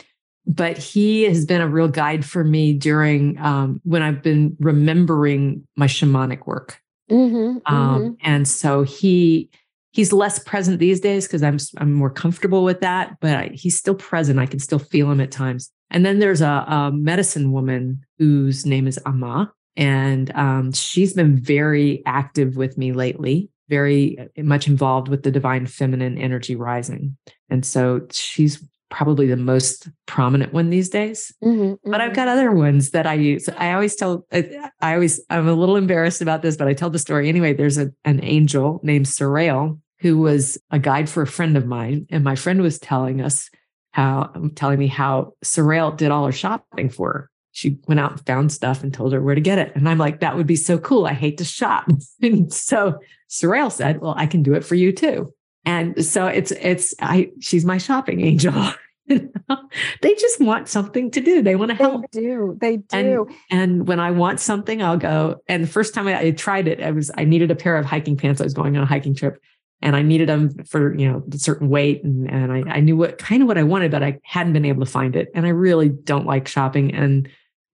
[0.45, 5.67] But he has been a real guide for me during um, when I've been remembering
[5.75, 6.81] my shamanic work.
[7.11, 8.13] Mm-hmm, um, mm-hmm.
[8.21, 9.49] And so he
[9.91, 13.17] he's less present these days because I'm I'm more comfortable with that.
[13.19, 14.39] But I, he's still present.
[14.39, 15.71] I can still feel him at times.
[15.89, 21.37] And then there's a, a medicine woman whose name is Ama, and um, she's been
[21.37, 27.17] very active with me lately very uh, much involved with the divine feminine energy rising.
[27.49, 31.33] And so she's probably the most prominent one these days.
[31.43, 31.91] Mm-hmm, mm-hmm.
[31.91, 32.15] But I've mm-hmm.
[32.15, 33.49] got other ones that I use.
[33.49, 36.89] I always tell, I, I, always, I'm a little embarrassed about this, but I tell
[36.89, 37.53] the story anyway.
[37.53, 42.05] There's a, an angel named Sorel who was a guide for a friend of mine.
[42.09, 43.49] And my friend was telling us
[43.91, 48.25] how, telling me how Sorel did all her shopping for her she went out and
[48.27, 49.75] found stuff and told her where to get it.
[49.75, 51.07] And I'm like, that would be so cool.
[51.07, 51.89] I hate to shop.
[52.21, 52.99] and so
[53.29, 55.33] Sorel said, well, I can do it for you too.
[55.65, 58.53] And so it's, it's, I, she's my shopping angel.
[59.07, 61.41] they just want something to do.
[61.41, 62.05] They want to help.
[62.11, 62.57] They do.
[62.61, 63.27] They do.
[63.49, 65.41] And, and, when I want something, I'll go.
[65.47, 67.85] And the first time I, I tried it, I was, I needed a pair of
[67.85, 68.39] hiking pants.
[68.39, 69.41] I was going on a hiking trip
[69.81, 72.03] and I needed them for, you know, a certain weight.
[72.03, 74.65] And, and I, I knew what kind of what I wanted, but I hadn't been
[74.65, 75.29] able to find it.
[75.33, 76.93] And I really don't like shopping.
[76.93, 77.27] And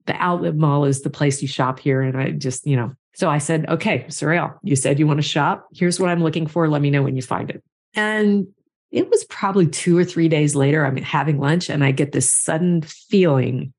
[0.06, 2.02] the outlet mall is the place you shop here.
[2.02, 5.28] And I just, you know, so I said, okay, Sorel, you said you want to
[5.28, 5.68] shop.
[5.74, 6.68] Here's what I'm looking for.
[6.68, 7.64] Let me know when you find it.
[7.94, 8.48] And
[8.92, 10.86] it was probably two or three days later.
[10.86, 13.74] I'm having lunch and I get this sudden feeling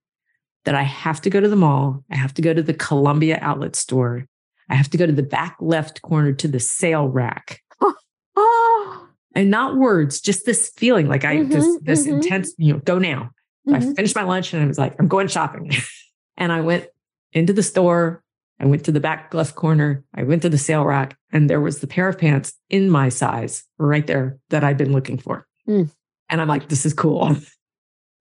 [0.64, 2.04] that I have to go to the mall.
[2.10, 4.26] I have to go to the Columbia outlet store.
[4.68, 7.60] I have to go to the back left corner to the sale rack.
[7.80, 12.16] Oh, and not words, just this feeling like I mm-hmm, just this mm-hmm.
[12.16, 13.30] intense, you know, go now.
[13.68, 13.74] Mm-hmm.
[13.74, 15.70] I finished my lunch and I was like, I'm going shopping.
[16.36, 16.86] And I went
[17.32, 18.22] into the store.
[18.60, 20.04] I went to the back left corner.
[20.14, 23.08] I went to the sale rack and there was the pair of pants in my
[23.08, 25.46] size right there that I'd been looking for.
[25.68, 25.90] Mm.
[26.28, 27.36] And I'm like, this is cool.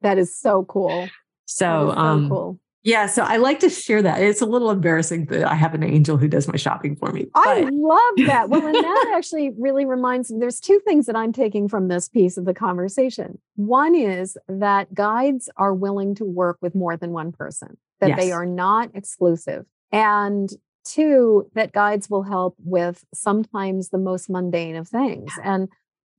[0.01, 1.07] That is so cool.
[1.45, 2.59] So, so um, cool.
[2.83, 4.21] Yeah, so I like to share that.
[4.21, 7.27] It's a little embarrassing that I have an angel who does my shopping for me.
[7.33, 7.47] But...
[7.47, 8.49] I love that.
[8.49, 12.09] Well, and that actually really reminds me there's two things that I'm taking from this
[12.09, 13.39] piece of the conversation.
[13.55, 18.19] One is that guides are willing to work with more than one person, that yes.
[18.19, 19.65] they are not exclusive.
[19.91, 20.49] And
[20.83, 25.31] two, that guides will help with sometimes the most mundane of things.
[25.41, 25.69] And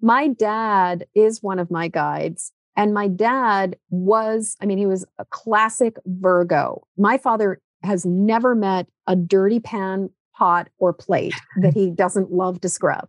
[0.00, 2.52] my dad is one of my guides.
[2.76, 6.86] And my dad was, I mean, he was a classic Virgo.
[6.96, 12.60] My father has never met a dirty pan, pot, or plate that he doesn't love
[12.62, 13.08] to scrub.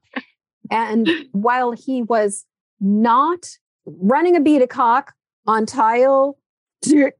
[0.70, 2.46] And while he was
[2.82, 3.48] not
[3.86, 5.14] running a beat a caulk
[5.48, 6.38] on tile.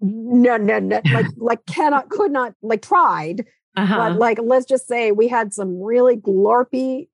[0.02, 3.46] No, no, no, like, like cannot, could not, like tried.
[3.78, 3.98] Uh-huh.
[3.98, 7.08] But like, let's just say we had some really glorpy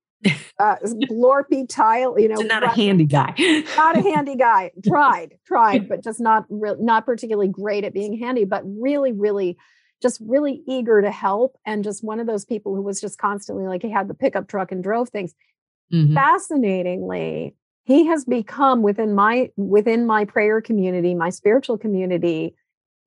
[0.59, 0.75] uh,
[1.09, 3.33] glorpy tile, you know, so not a handy guy,
[3.75, 4.71] not a handy guy.
[4.85, 9.57] Tried, tried, but just not re- not particularly great at being handy, but really, really,
[10.01, 13.65] just really eager to help, and just one of those people who was just constantly
[13.65, 15.33] like he had the pickup truck and drove things.
[15.91, 16.13] Mm-hmm.
[16.13, 22.55] Fascinatingly, he has become within my within my prayer community, my spiritual community.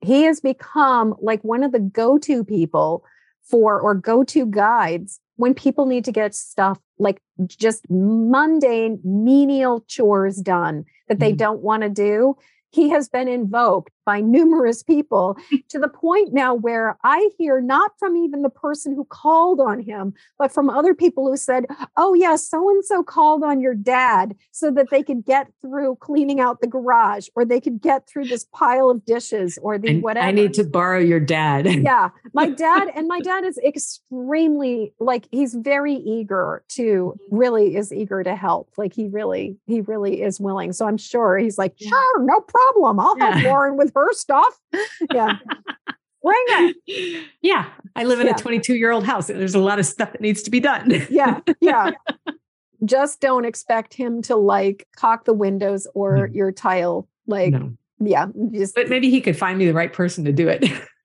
[0.01, 3.05] He has become like one of the go-to people
[3.43, 10.37] for or go-to guides when people need to get stuff like just mundane menial chores
[10.37, 11.39] done that they mm-hmm.
[11.39, 12.37] don't want to do
[12.71, 15.57] he has been invoked by numerous people hmm.
[15.69, 19.81] to the point now where I hear not from even the person who called on
[19.81, 23.75] him, but from other people who said, Oh, yeah, so and so called on your
[23.75, 28.07] dad so that they could get through cleaning out the garage or they could get
[28.09, 30.27] through this pile of dishes or the and whatever.
[30.27, 31.67] I need to borrow your dad.
[31.83, 32.11] yeah.
[32.33, 37.37] My dad, and my dad is extremely like, he's very eager to mm-hmm.
[37.37, 38.71] really is eager to help.
[38.77, 40.73] Like, he really, he really is willing.
[40.73, 43.01] So I'm sure he's like, Sure, no problem.
[43.01, 43.33] I'll yeah.
[43.33, 44.59] help Laurin with her off.
[45.13, 45.39] Yeah.
[46.23, 46.45] Bring
[46.87, 47.27] it.
[47.43, 47.67] Yeah.
[47.95, 48.35] I live in yeah.
[48.35, 49.27] a 22 year old house.
[49.27, 51.07] There's a lot of stuff that needs to be done.
[51.11, 51.41] yeah.
[51.61, 51.91] Yeah.
[52.85, 56.35] Just don't expect him to like caulk the windows or no.
[56.35, 57.09] your tile.
[57.27, 57.73] Like, no.
[58.01, 58.27] yeah.
[58.53, 60.65] Just, but maybe he could find me the right person to do it.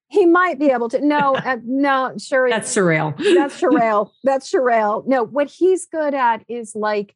[0.09, 0.99] He might be able to.
[1.05, 2.49] No, uh, no, sure.
[2.49, 3.13] That's Sorel.
[3.17, 4.11] That's Sorel.
[4.23, 5.03] That's Sorel.
[5.07, 7.15] No, what he's good at is like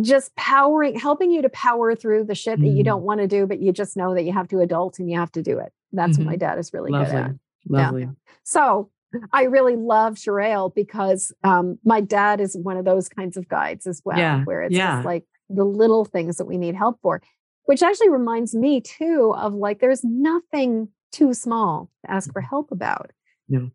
[0.00, 2.70] just powering helping you to power through the shit that mm.
[2.70, 2.84] you mm-hmm.
[2.84, 5.18] don't want to do but you just know that you have to adult and you
[5.18, 6.24] have to do it that's mm-hmm.
[6.24, 6.40] what my mm-hmm.
[6.40, 7.12] dad is really lovely.
[7.12, 7.34] good at
[7.68, 8.08] lovely yeah.
[8.42, 8.90] so
[9.32, 13.86] i really love Sorel because um, my dad is one of those kinds of guides
[13.86, 14.42] as well yeah.
[14.44, 14.96] where it's yeah.
[14.96, 17.22] just like the little things that we need help for
[17.64, 22.48] which actually reminds me too of like there's nothing too small to ask for mm-hmm.
[22.48, 23.12] help about
[23.48, 23.70] no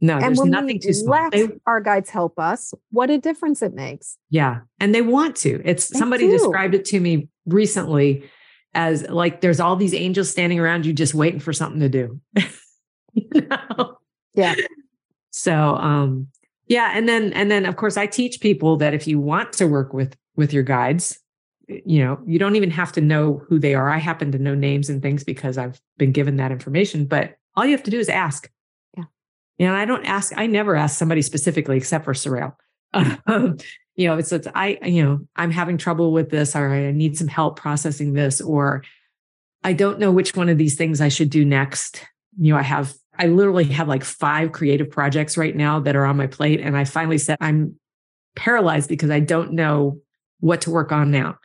[0.00, 1.30] no, and there's nothing too small.
[1.30, 2.74] They, our guides help us.
[2.90, 4.18] What a difference it makes.
[4.28, 4.60] Yeah.
[4.78, 5.62] And they want to.
[5.64, 6.32] It's they somebody do.
[6.32, 8.28] described it to me recently
[8.74, 12.20] as like there's all these angels standing around you just waiting for something to do.
[13.14, 13.98] you know?
[14.34, 14.54] Yeah.
[15.30, 16.28] So um
[16.68, 19.66] yeah, and then and then of course I teach people that if you want to
[19.66, 21.18] work with with your guides,
[21.68, 23.88] you know, you don't even have to know who they are.
[23.88, 27.64] I happen to know names and things because I've been given that information, but all
[27.64, 28.50] you have to do is ask
[29.58, 32.56] and I don't ask, I never ask somebody specifically except for Sorrel.
[32.92, 33.56] Um,
[33.94, 37.16] you know, it's, it's, I, you know, I'm having trouble with this, or I need
[37.16, 38.84] some help processing this, or
[39.64, 42.06] I don't know which one of these things I should do next.
[42.38, 46.04] You know, I have, I literally have like five creative projects right now that are
[46.04, 46.60] on my plate.
[46.60, 47.76] And I finally said, I'm
[48.34, 50.00] paralyzed because I don't know
[50.40, 51.38] what to work on now.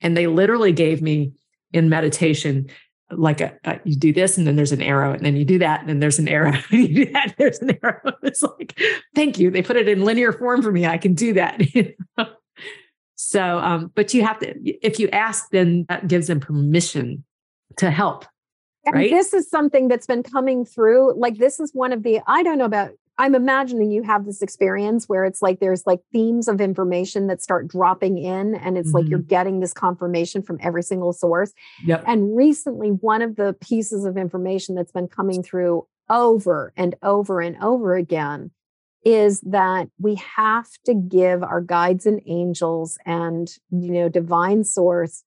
[0.00, 1.32] And they literally gave me
[1.72, 2.68] in meditation
[3.16, 5.58] like a, a, you do this and then there's an arrow and then you do
[5.58, 8.00] that and then there's an arrow and you do that there's an arrow.
[8.22, 8.78] It's like
[9.14, 9.50] thank you.
[9.50, 10.86] They put it in linear form for me.
[10.86, 11.60] I can do that
[13.22, 14.54] so um but you have to
[14.84, 17.24] if you ask then that gives them permission
[17.76, 18.24] to help
[18.84, 19.10] and right?
[19.10, 22.58] this is something that's been coming through like this is one of the i don't
[22.58, 22.90] know about
[23.22, 27.40] I'm imagining you have this experience where it's like there's like themes of information that
[27.40, 28.96] start dropping in, and it's mm-hmm.
[28.96, 29.28] like you're mm-hmm.
[29.28, 31.52] getting this confirmation from every single source.
[31.86, 32.02] Yep.
[32.04, 37.40] And recently, one of the pieces of information that's been coming through over and over
[37.40, 38.50] and over again
[39.04, 45.22] is that we have to give our guides and angels and you know divine source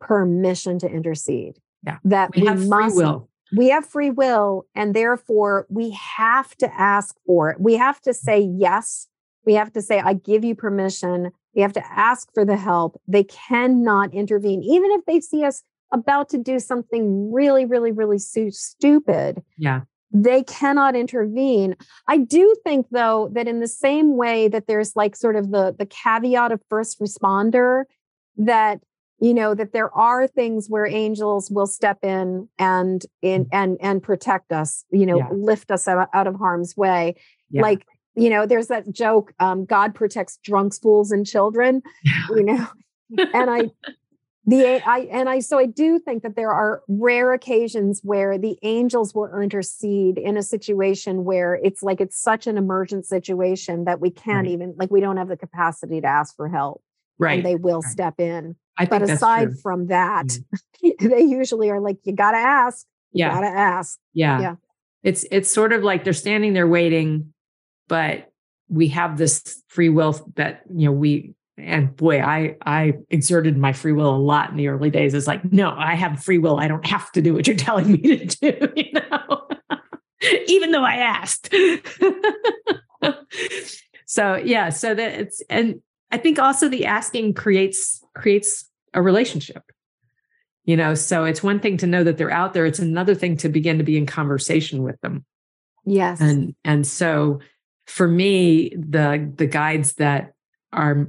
[0.00, 1.58] permission to intercede.
[1.84, 1.98] Yeah.
[2.04, 6.56] That we, we have must, free will we have free will and therefore we have
[6.56, 7.60] to ask for it.
[7.60, 9.08] We have to say yes.
[9.44, 11.30] We have to say, I give you permission.
[11.54, 13.00] We have to ask for the help.
[13.06, 18.18] They cannot intervene, even if they see us about to do something really, really, really
[18.18, 19.42] stupid.
[19.56, 19.82] Yeah.
[20.12, 21.76] They cannot intervene.
[22.08, 25.74] I do think, though, that in the same way that there's like sort of the,
[25.78, 27.84] the caveat of first responder,
[28.36, 28.80] that
[29.18, 33.48] you know that there are things where angels will step in and in mm.
[33.52, 35.28] and and protect us you know yeah.
[35.32, 37.14] lift us out, out, of harm's way
[37.50, 37.62] yeah.
[37.62, 41.82] like you know there's that joke um, god protects drunks fools and children
[42.30, 42.66] you know
[43.34, 43.70] and i
[44.48, 48.56] the i and i so i do think that there are rare occasions where the
[48.62, 54.00] angels will intercede in a situation where it's like it's such an emergent situation that
[54.00, 54.52] we can't right.
[54.52, 56.82] even like we don't have the capacity to ask for help
[57.18, 57.90] right and they will right.
[57.90, 60.98] step in I but aside from that, mm.
[61.00, 62.86] they usually are like, you gotta ask.
[63.12, 63.28] Yeah.
[63.28, 63.98] You gotta ask.
[64.12, 64.40] Yeah.
[64.40, 64.54] Yeah.
[65.02, 67.32] It's it's sort of like they're standing there waiting,
[67.88, 68.30] but
[68.68, 73.72] we have this free will that you know we and boy, I I exerted my
[73.72, 75.14] free will a lot in the early days.
[75.14, 76.58] It's like, no, I have free will.
[76.58, 79.48] I don't have to do what you're telling me to do, you know,
[80.48, 81.54] even though I asked.
[84.06, 89.62] so yeah, so that it's and I think also the asking creates creates a relationship.
[90.64, 92.66] You know, so it's one thing to know that they're out there.
[92.66, 95.24] It's another thing to begin to be in conversation with them.
[95.84, 96.20] Yes.
[96.20, 97.40] And and so
[97.86, 100.32] for me, the the guides that
[100.72, 101.08] are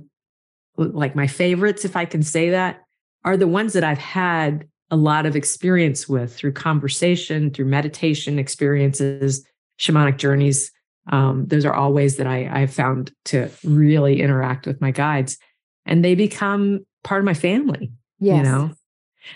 [0.78, 2.84] like my favorites, if I can say that,
[3.26, 8.40] are the ones that I've had a lot of experience with through conversation, through meditation
[8.40, 9.46] experiences,
[9.80, 10.72] shamanic journeys.
[11.10, 15.38] Um, those are all ways that I, I've found to really interact with my guides,
[15.86, 17.92] and they become part of my family.
[18.20, 18.38] Yes.
[18.38, 18.72] You know,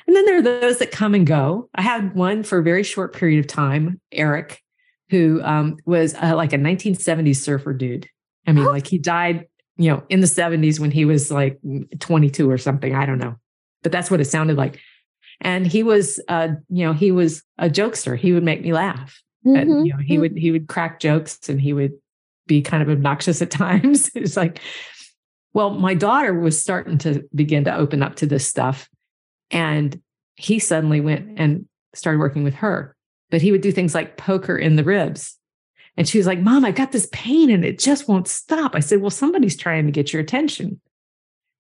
[0.08, 1.70] and then there are those that come and go.
[1.76, 4.62] I had one for a very short period of time, Eric,
[5.10, 8.08] who um, was uh, like a 1970s surfer dude.
[8.48, 9.48] I mean, like he died,
[9.78, 11.60] you know, in the 70s when he was like
[12.00, 12.96] 22 or something.
[12.96, 13.36] I don't know,
[13.84, 14.80] but that's what it sounded like.
[15.42, 18.18] And he was, uh, you know, he was a jokester.
[18.18, 19.22] He would make me laugh.
[19.46, 19.56] Mm-hmm.
[19.56, 21.94] And, you know, he would he would crack jokes and he would
[22.48, 24.12] be kind of obnoxious at times.
[24.16, 24.60] it's like,
[25.54, 28.90] well, my daughter was starting to begin to open up to this stuff,
[29.50, 30.00] and
[30.36, 32.96] he suddenly went and started working with her
[33.32, 35.38] but he would do things like poke her in the ribs.
[35.98, 38.76] And she was like, Mom, I've got this pain and it just won't stop.
[38.76, 40.80] I said, Well, somebody's trying to get your attention.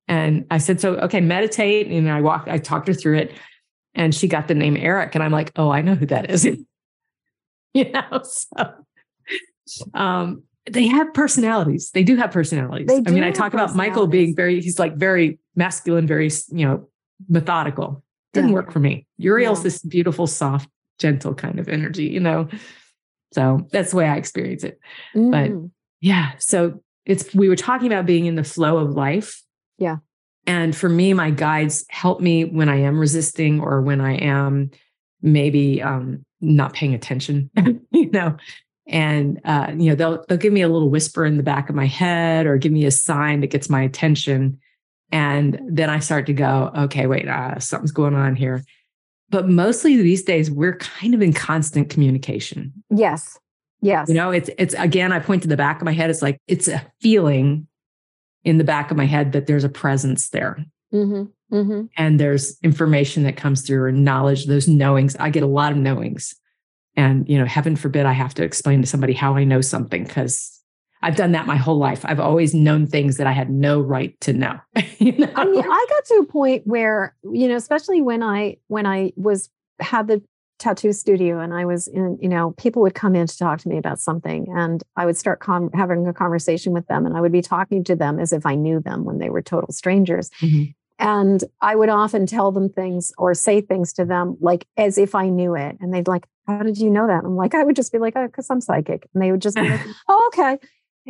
[0.07, 1.87] And I said, So, okay, meditate.
[1.87, 3.33] And I walked, I talked her through it.
[3.93, 5.15] And she got the name Eric.
[5.15, 6.45] And I'm like, Oh, I know who that is.
[7.73, 8.83] you know, so
[9.93, 11.91] um, they have personalities.
[11.91, 12.89] They do have personalities.
[12.89, 16.89] I mean, I talk about Michael being very, he's like very masculine, very, you know,
[17.29, 18.03] methodical.
[18.33, 18.55] Didn't yeah.
[18.55, 19.07] work for me.
[19.17, 19.63] Uriel's yeah.
[19.63, 20.69] this beautiful, soft,
[20.99, 22.47] gentle kind of energy, you know?
[23.33, 24.79] So that's the way I experience it.
[25.15, 25.31] Mm.
[25.31, 29.41] But yeah, so it's, we were talking about being in the flow of life.
[29.77, 29.97] Yeah.
[30.47, 34.71] And for me, my guides help me when I am resisting or when I am
[35.21, 37.49] maybe um, not paying attention,
[37.91, 38.37] you know.
[38.87, 41.75] And uh, you know, they'll they'll give me a little whisper in the back of
[41.75, 44.59] my head or give me a sign that gets my attention.
[45.11, 48.63] And then I start to go, okay, wait, uh, something's going on here
[49.31, 52.73] but mostly these days we're kind of in constant communication.
[52.89, 53.39] Yes.
[53.81, 54.09] Yes.
[54.09, 56.11] You know, it's it's again, I point to the back of my head.
[56.11, 57.67] It's like it's a feeling
[58.43, 60.63] in the back of my head that there's a presence there.
[60.93, 61.31] Mm-hmm.
[61.51, 61.85] Mm-hmm.
[61.97, 65.15] And there's information that comes through and knowledge, those knowings.
[65.17, 66.35] I get a lot of knowings.
[66.95, 70.03] And, you know, heaven forbid I have to explain to somebody how I know something
[70.03, 70.61] because
[71.01, 72.05] I've done that my whole life.
[72.05, 74.59] I've always known things that I had no right to know.
[74.99, 75.31] you know?
[75.35, 79.13] I mean, I got to a point where, you know, especially when I when I
[79.15, 79.49] was
[79.79, 80.21] had the
[80.61, 83.67] tattoo studio and I was in, you know, people would come in to talk to
[83.67, 87.21] me about something and I would start com- having a conversation with them and I
[87.21, 90.29] would be talking to them as if I knew them when they were total strangers.
[90.39, 90.71] Mm-hmm.
[91.01, 95.15] And I would often tell them things or say things to them like as if
[95.15, 95.77] I knew it.
[95.79, 97.23] And they'd like, How did you know that?
[97.23, 99.07] I'm like, I would just be like, Oh, because I'm psychic.
[99.13, 100.59] And they would just be like, Oh, okay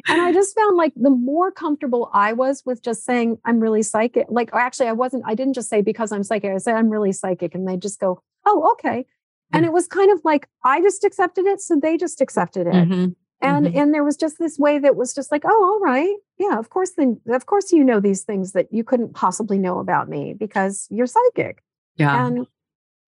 [0.08, 3.84] and I just found like the more comfortable I was with just saying I'm really
[3.84, 6.90] psychic, like actually I wasn't, I didn't just say because I'm psychic, I said I'm
[6.90, 7.54] really psychic.
[7.54, 9.06] And they just go, oh, okay.
[9.54, 11.60] And it was kind of like I just accepted it.
[11.60, 12.74] So they just accepted it.
[12.74, 13.08] Mm-hmm.
[13.42, 13.78] And mm-hmm.
[13.78, 16.16] and there was just this way that was just like, oh, all right.
[16.38, 19.80] Yeah, of course, then of course you know these things that you couldn't possibly know
[19.80, 21.64] about me because you're psychic.
[21.96, 22.26] Yeah.
[22.26, 22.48] And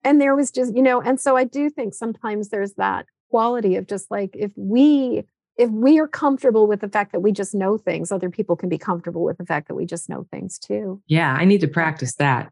[0.02, 3.76] and there was just, you know, and so I do think sometimes there's that quality
[3.76, 5.24] of just like if we
[5.56, 8.68] if we are comfortable with the fact that we just know things, other people can
[8.68, 11.00] be comfortable with the fact that we just know things too.
[11.06, 12.50] Yeah, I need to practice that.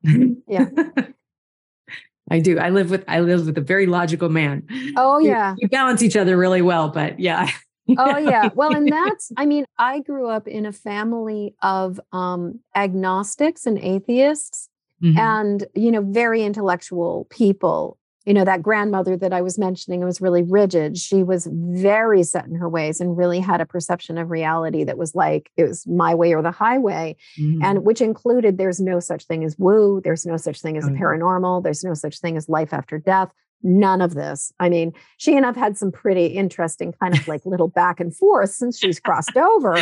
[0.49, 0.67] Yeah.
[2.31, 2.59] I do.
[2.59, 4.67] I live with I live with a very logical man.
[4.97, 5.53] Oh yeah.
[5.53, 7.51] We, we balance each other really well, but yeah.
[7.99, 8.49] oh yeah.
[8.55, 13.79] Well, and that's I mean, I grew up in a family of um agnostics and
[13.79, 14.69] atheists
[15.03, 15.19] mm-hmm.
[15.19, 20.21] and you know, very intellectual people you know that grandmother that i was mentioning was
[20.21, 24.31] really rigid she was very set in her ways and really had a perception of
[24.31, 27.63] reality that was like it was my way or the highway mm-hmm.
[27.63, 30.91] and which included there's no such thing as woo there's no such thing as oh,
[30.91, 33.31] paranormal there's no such thing as life after death
[33.63, 37.45] none of this i mean she and i've had some pretty interesting kind of like
[37.45, 39.77] little back and forth since she's crossed over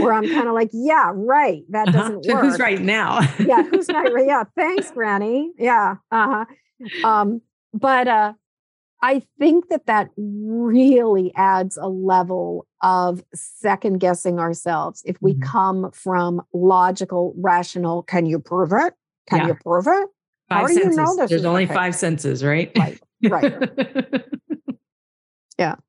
[0.00, 1.98] where i'm kind of like yeah right that uh-huh.
[1.98, 6.44] doesn't so work who's right now yeah who's right yeah thanks granny yeah uh-huh
[7.04, 7.40] um
[7.72, 8.32] but uh,
[9.02, 15.42] I think that that really adds a level of second guessing ourselves if we mm-hmm.
[15.42, 18.02] come from logical, rational.
[18.02, 18.94] Can you prove it?
[19.28, 19.46] Can yeah.
[19.48, 20.08] you prove it?
[20.48, 20.90] Five How do senses.
[20.90, 21.30] you know this?
[21.30, 22.70] There's only five senses, right?
[22.76, 23.00] Right.
[23.22, 23.54] Right.
[25.58, 25.76] yeah.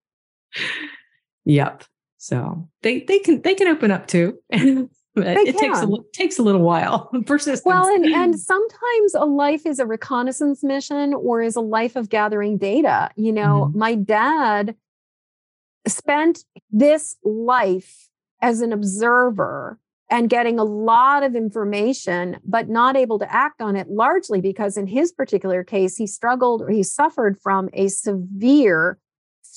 [1.45, 1.85] Yep.
[2.17, 4.37] So they they can they can open up too.
[4.51, 7.09] it takes a takes a little while.
[7.25, 7.65] Persistence.
[7.65, 12.09] Well, and and sometimes a life is a reconnaissance mission or is a life of
[12.09, 13.09] gathering data.
[13.15, 13.79] You know, mm-hmm.
[13.79, 14.75] my dad
[15.87, 18.07] spent this life
[18.39, 19.79] as an observer
[20.11, 24.75] and getting a lot of information, but not able to act on it, largely because
[24.75, 28.99] in his particular case, he struggled or he suffered from a severe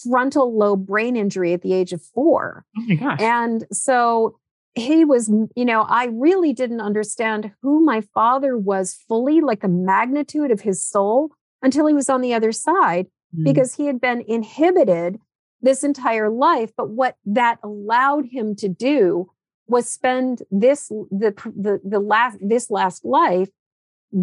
[0.03, 2.65] frontal lobe brain injury at the age of four.
[2.79, 3.21] Oh my gosh.
[3.21, 4.39] And so
[4.75, 9.69] he was, you know, I really didn't understand who my father was fully, like the
[9.69, 11.33] magnitude of his soul,
[11.63, 13.45] until he was on the other side, mm.
[13.45, 15.19] because he had been inhibited
[15.63, 16.71] this entire life.
[16.77, 19.31] But what that allowed him to do
[19.67, 23.49] was spend this the the, the last this last life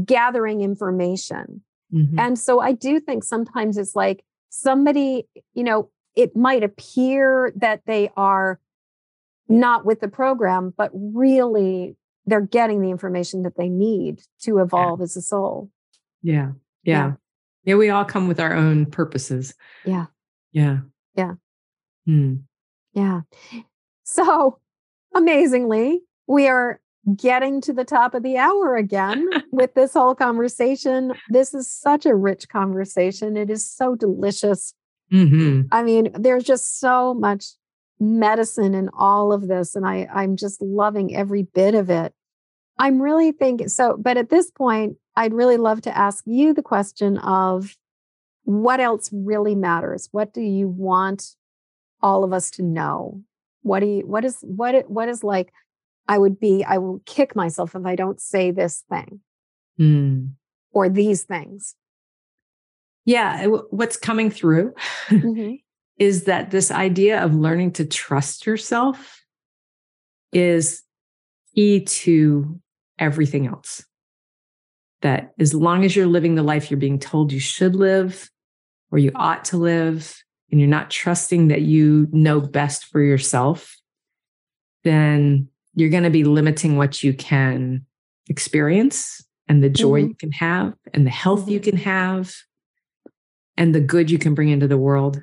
[0.05, 1.63] gathering information.
[1.93, 2.19] Mm-hmm.
[2.19, 7.81] And so I do think sometimes it's like somebody, you know, it might appear that
[7.85, 8.59] they are
[9.49, 14.99] not with the program, but really they're getting the information that they need to evolve
[14.99, 15.03] yeah.
[15.03, 15.69] as a soul.
[16.21, 16.51] Yeah.
[16.83, 16.93] yeah.
[16.93, 17.11] Yeah.
[17.63, 17.75] Yeah.
[17.75, 19.53] We all come with our own purposes.
[19.85, 20.05] Yeah.
[20.51, 20.79] Yeah.
[21.15, 21.33] Yeah.
[22.05, 22.35] Hmm.
[22.93, 23.21] Yeah.
[24.03, 24.59] So
[25.13, 26.79] amazingly, we are
[27.15, 31.13] getting to the top of the hour again with this whole conversation.
[31.29, 33.37] This is such a rich conversation.
[33.37, 34.73] It is so delicious.
[35.11, 35.67] Mm-hmm.
[35.71, 37.45] I mean, there's just so much
[37.99, 42.13] medicine in all of this, and I, I'm just loving every bit of it.
[42.77, 46.63] I'm really thinking so, but at this point, I'd really love to ask you the
[46.63, 47.75] question of
[48.43, 50.09] what else really matters?
[50.11, 51.35] What do you want
[52.01, 53.21] all of us to know?
[53.61, 55.51] What do you, what is, what, what is like
[56.07, 59.21] I would be, I will kick myself if I don't say this thing
[59.79, 60.31] mm.
[60.71, 61.75] or these things.
[63.05, 63.45] Yeah.
[63.45, 64.73] What's coming through
[65.07, 65.55] mm-hmm.
[65.97, 69.23] is that this idea of learning to trust yourself
[70.31, 70.83] is
[71.55, 72.59] key to
[72.99, 73.83] everything else.
[75.01, 78.29] That as long as you're living the life you're being told you should live
[78.91, 80.21] or you ought to live,
[80.51, 83.77] and you're not trusting that you know best for yourself,
[84.83, 87.85] then you're going to be limiting what you can
[88.27, 90.09] experience and the joy mm-hmm.
[90.09, 91.71] you can have and the health you mm-hmm.
[91.71, 92.33] can have
[93.57, 95.21] and the good you can bring into the world.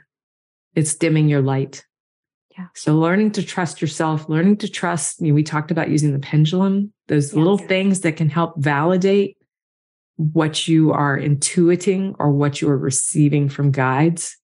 [0.74, 1.84] It's dimming your light.
[2.56, 2.66] Yeah.
[2.74, 6.18] So learning to trust yourself, learning to trust, you know, we talked about using the
[6.18, 9.36] pendulum, those little things that can help validate
[10.16, 14.37] what you are intuiting or what you are receiving from guides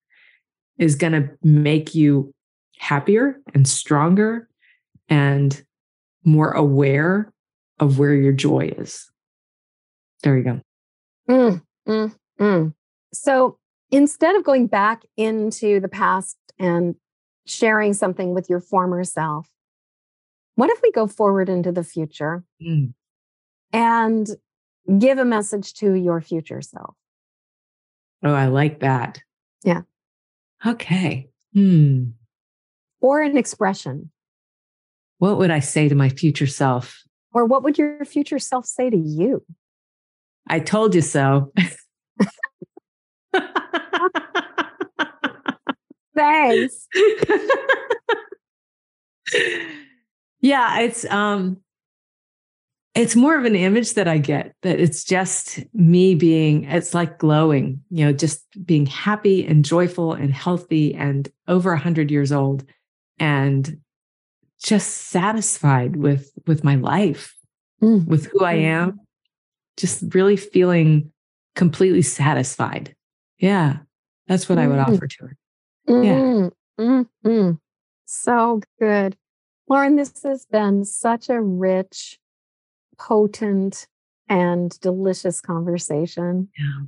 [0.78, 2.32] is going to make you
[2.78, 4.48] happier and stronger
[5.08, 5.62] and
[6.24, 7.32] more aware
[7.78, 9.10] of where your joy is.
[10.22, 10.60] There you go.
[11.28, 12.74] Mm, mm, mm.
[13.12, 13.58] So
[13.90, 16.94] instead of going back into the past and
[17.46, 19.48] sharing something with your former self,
[20.56, 22.92] what if we go forward into the future mm.
[23.72, 24.28] and
[24.98, 26.94] give a message to your future self?
[28.22, 29.20] Oh, I like that.
[29.62, 29.82] Yeah.
[30.66, 31.28] Okay.
[31.52, 32.04] Hmm.
[33.00, 34.10] Or an expression.
[35.18, 37.02] What would I say to my future self?
[37.32, 39.44] Or what would your future self say to you?
[40.48, 41.52] I told you so.
[46.14, 46.86] Thanks.
[50.40, 51.58] yeah, it's um
[52.94, 57.18] it's more of an image that I get that it's just me being, it's like
[57.18, 62.30] glowing, you know, just being happy and joyful and healthy and over a hundred years
[62.30, 62.64] old
[63.18, 63.80] and
[64.62, 67.34] just satisfied with, with my life,
[67.82, 68.08] mm-hmm.
[68.08, 68.90] with who I mm-hmm.
[68.90, 69.00] am,
[69.76, 71.10] just really feeling
[71.56, 72.94] completely satisfied.
[73.38, 73.78] Yeah.
[74.28, 74.72] That's what mm-hmm.
[74.72, 74.94] I would mm-hmm.
[74.94, 75.36] offer to her.
[75.88, 76.48] Yeah.
[76.80, 77.50] Mm-hmm.
[78.06, 79.16] So good.
[79.68, 82.18] Laurin, this has been such a rich,
[82.98, 83.86] potent
[84.28, 86.48] and delicious conversation.
[86.58, 86.82] Yeah.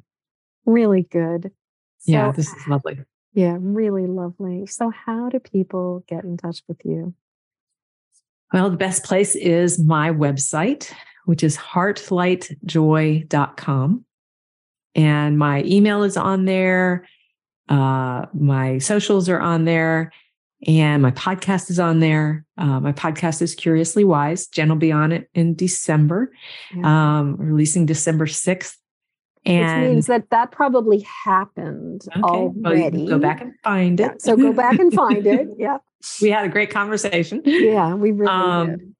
[0.65, 1.53] Really good.
[1.99, 2.99] So, yeah, this is lovely.
[3.35, 4.67] Yeah, really lovely.
[4.67, 7.15] So, how do people get in touch with you?
[8.53, 10.93] Well, the best place is my website,
[11.25, 14.05] which is heartlightjoy.com.
[14.95, 17.07] And my email is on there.
[17.69, 20.13] Uh, my socials are on there.
[20.67, 22.45] And my podcast is on there.
[22.57, 24.47] Uh, my podcast is Curiously Wise.
[24.47, 26.33] Jen will be on it in December,
[26.75, 27.19] yeah.
[27.19, 28.75] um, releasing December 6th.
[29.45, 32.21] And Which means that that probably happened okay.
[32.21, 32.99] already.
[32.99, 34.05] Well, go back and find it.
[34.05, 35.49] Yeah, so go back and find it.
[35.59, 35.79] Yeah.
[36.23, 37.43] We had a great conversation.
[37.45, 38.95] Yeah, we really um, did.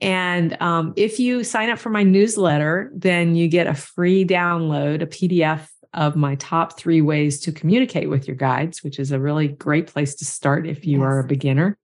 [0.00, 5.02] And um, if you sign up for my newsletter, then you get a free download,
[5.02, 9.18] a PDF of my top three ways to communicate with your guides, which is a
[9.18, 11.04] really great place to start if you yes.
[11.04, 11.78] are a beginner.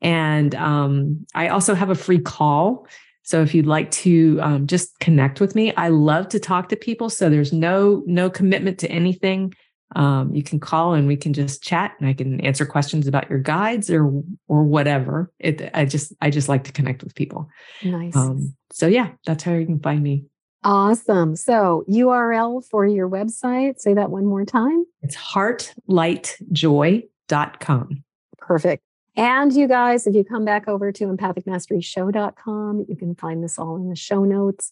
[0.00, 2.86] And um, I also have a free call.
[3.22, 6.76] So if you'd like to um, just connect with me, I love to talk to
[6.76, 7.10] people.
[7.10, 9.52] So there's no no commitment to anything.
[9.96, 13.28] Um, you can call and we can just chat, and I can answer questions about
[13.28, 15.30] your guides or or whatever.
[15.38, 17.48] It I just I just like to connect with people.
[17.84, 18.16] Nice.
[18.16, 20.24] Um, so yeah, that's how you can find me.
[20.64, 21.36] Awesome.
[21.36, 23.78] So URL for your website.
[23.78, 24.84] Say that one more time.
[25.02, 28.04] It's heartlightjoy.com.
[28.38, 28.82] Perfect.
[29.16, 33.74] And you guys, if you come back over to empathicmasteryshow.com, you can find this all
[33.76, 34.70] in the show notes.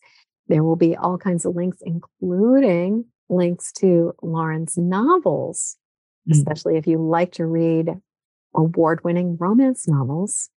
[0.49, 5.77] There will be all kinds of links, including links to Laurin's novels,
[6.29, 6.33] mm.
[6.33, 8.01] especially if you like to read
[8.55, 10.49] award winning romance novels.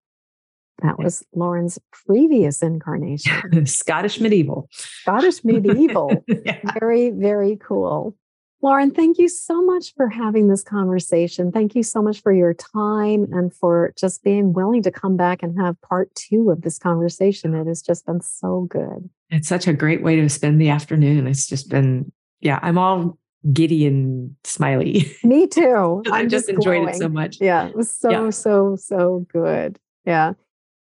[0.81, 3.65] That was Laurin's previous incarnation.
[3.65, 4.67] Scottish medieval.
[4.71, 6.23] Scottish medieval.
[6.27, 6.59] yeah.
[6.79, 8.15] Very, very cool.
[8.61, 11.51] Laurin, thank you so much for having this conversation.
[11.51, 15.41] Thank you so much for your time and for just being willing to come back
[15.41, 17.55] and have part two of this conversation.
[17.55, 19.09] It has just been so good.
[19.29, 21.25] It's such a great way to spend the afternoon.
[21.25, 22.11] It's just been,
[22.41, 23.17] yeah, I'm all
[23.53, 25.05] giddy and smiley.
[25.23, 26.03] Me too.
[26.11, 27.39] I just, just enjoyed it so much.
[27.39, 28.29] Yeah, it was so, yeah.
[28.29, 29.79] so, so good.
[30.05, 30.33] Yeah.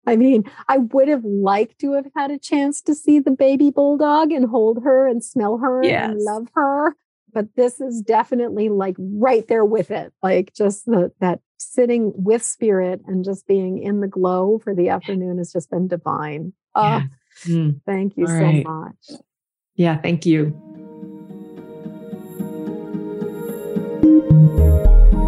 [0.06, 3.70] I mean, I would have liked to have had a chance to see the baby
[3.70, 6.10] bulldog and hold her and smell her yes.
[6.10, 6.96] and love her
[7.32, 12.42] but this is definitely like right there with it like just the, that sitting with
[12.42, 16.52] spirit and just being in the glow for the afternoon has just been divine.
[16.74, 17.02] Oh,
[17.44, 17.80] mm.
[17.84, 18.64] thank you All so right.
[18.64, 19.20] much.
[19.74, 20.56] Yeah thank you.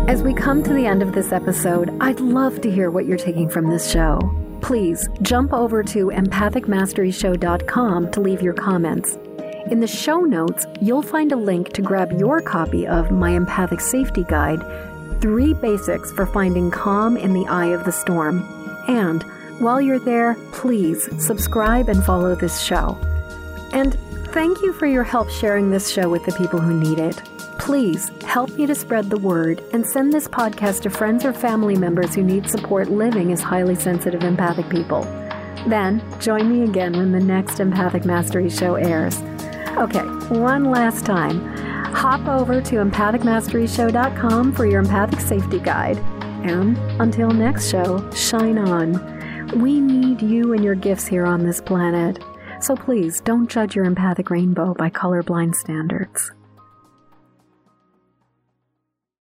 [0.09, 3.17] As we come to the end of this episode i'd love to hear what you're
[3.17, 4.19] taking from this show
[4.61, 9.19] please jump over to empathicmasteryshow.com to leave your comments
[9.71, 13.81] in the show notes, you'll find a link to grab your copy of my Empathic
[13.81, 14.61] Safety Guide
[15.21, 18.45] Three Basics for Finding Calm in the Eye of the Storm.
[18.89, 19.23] And
[19.61, 22.99] while you're there, please subscribe and follow this show.
[23.73, 23.95] And
[24.33, 27.23] thank you for your help sharing this show with the people who need it.
[27.61, 31.77] Please help me to spread the word and send this podcast to friends or family
[31.77, 35.03] members who need support living as highly sensitive empathic people.
[35.69, 39.21] Then join me again when the next Empathic Mastery show airs.
[39.77, 40.01] Okay,
[40.39, 41.55] one last time.
[41.93, 45.99] Hop over to empathicmasteryshow.com for your empathic safety guide.
[46.43, 49.61] And until next show, shine on.
[49.61, 52.25] We need you and your gifts here on this planet.
[52.63, 56.33] So please don't judge your empathic rainbow by colorblind standards.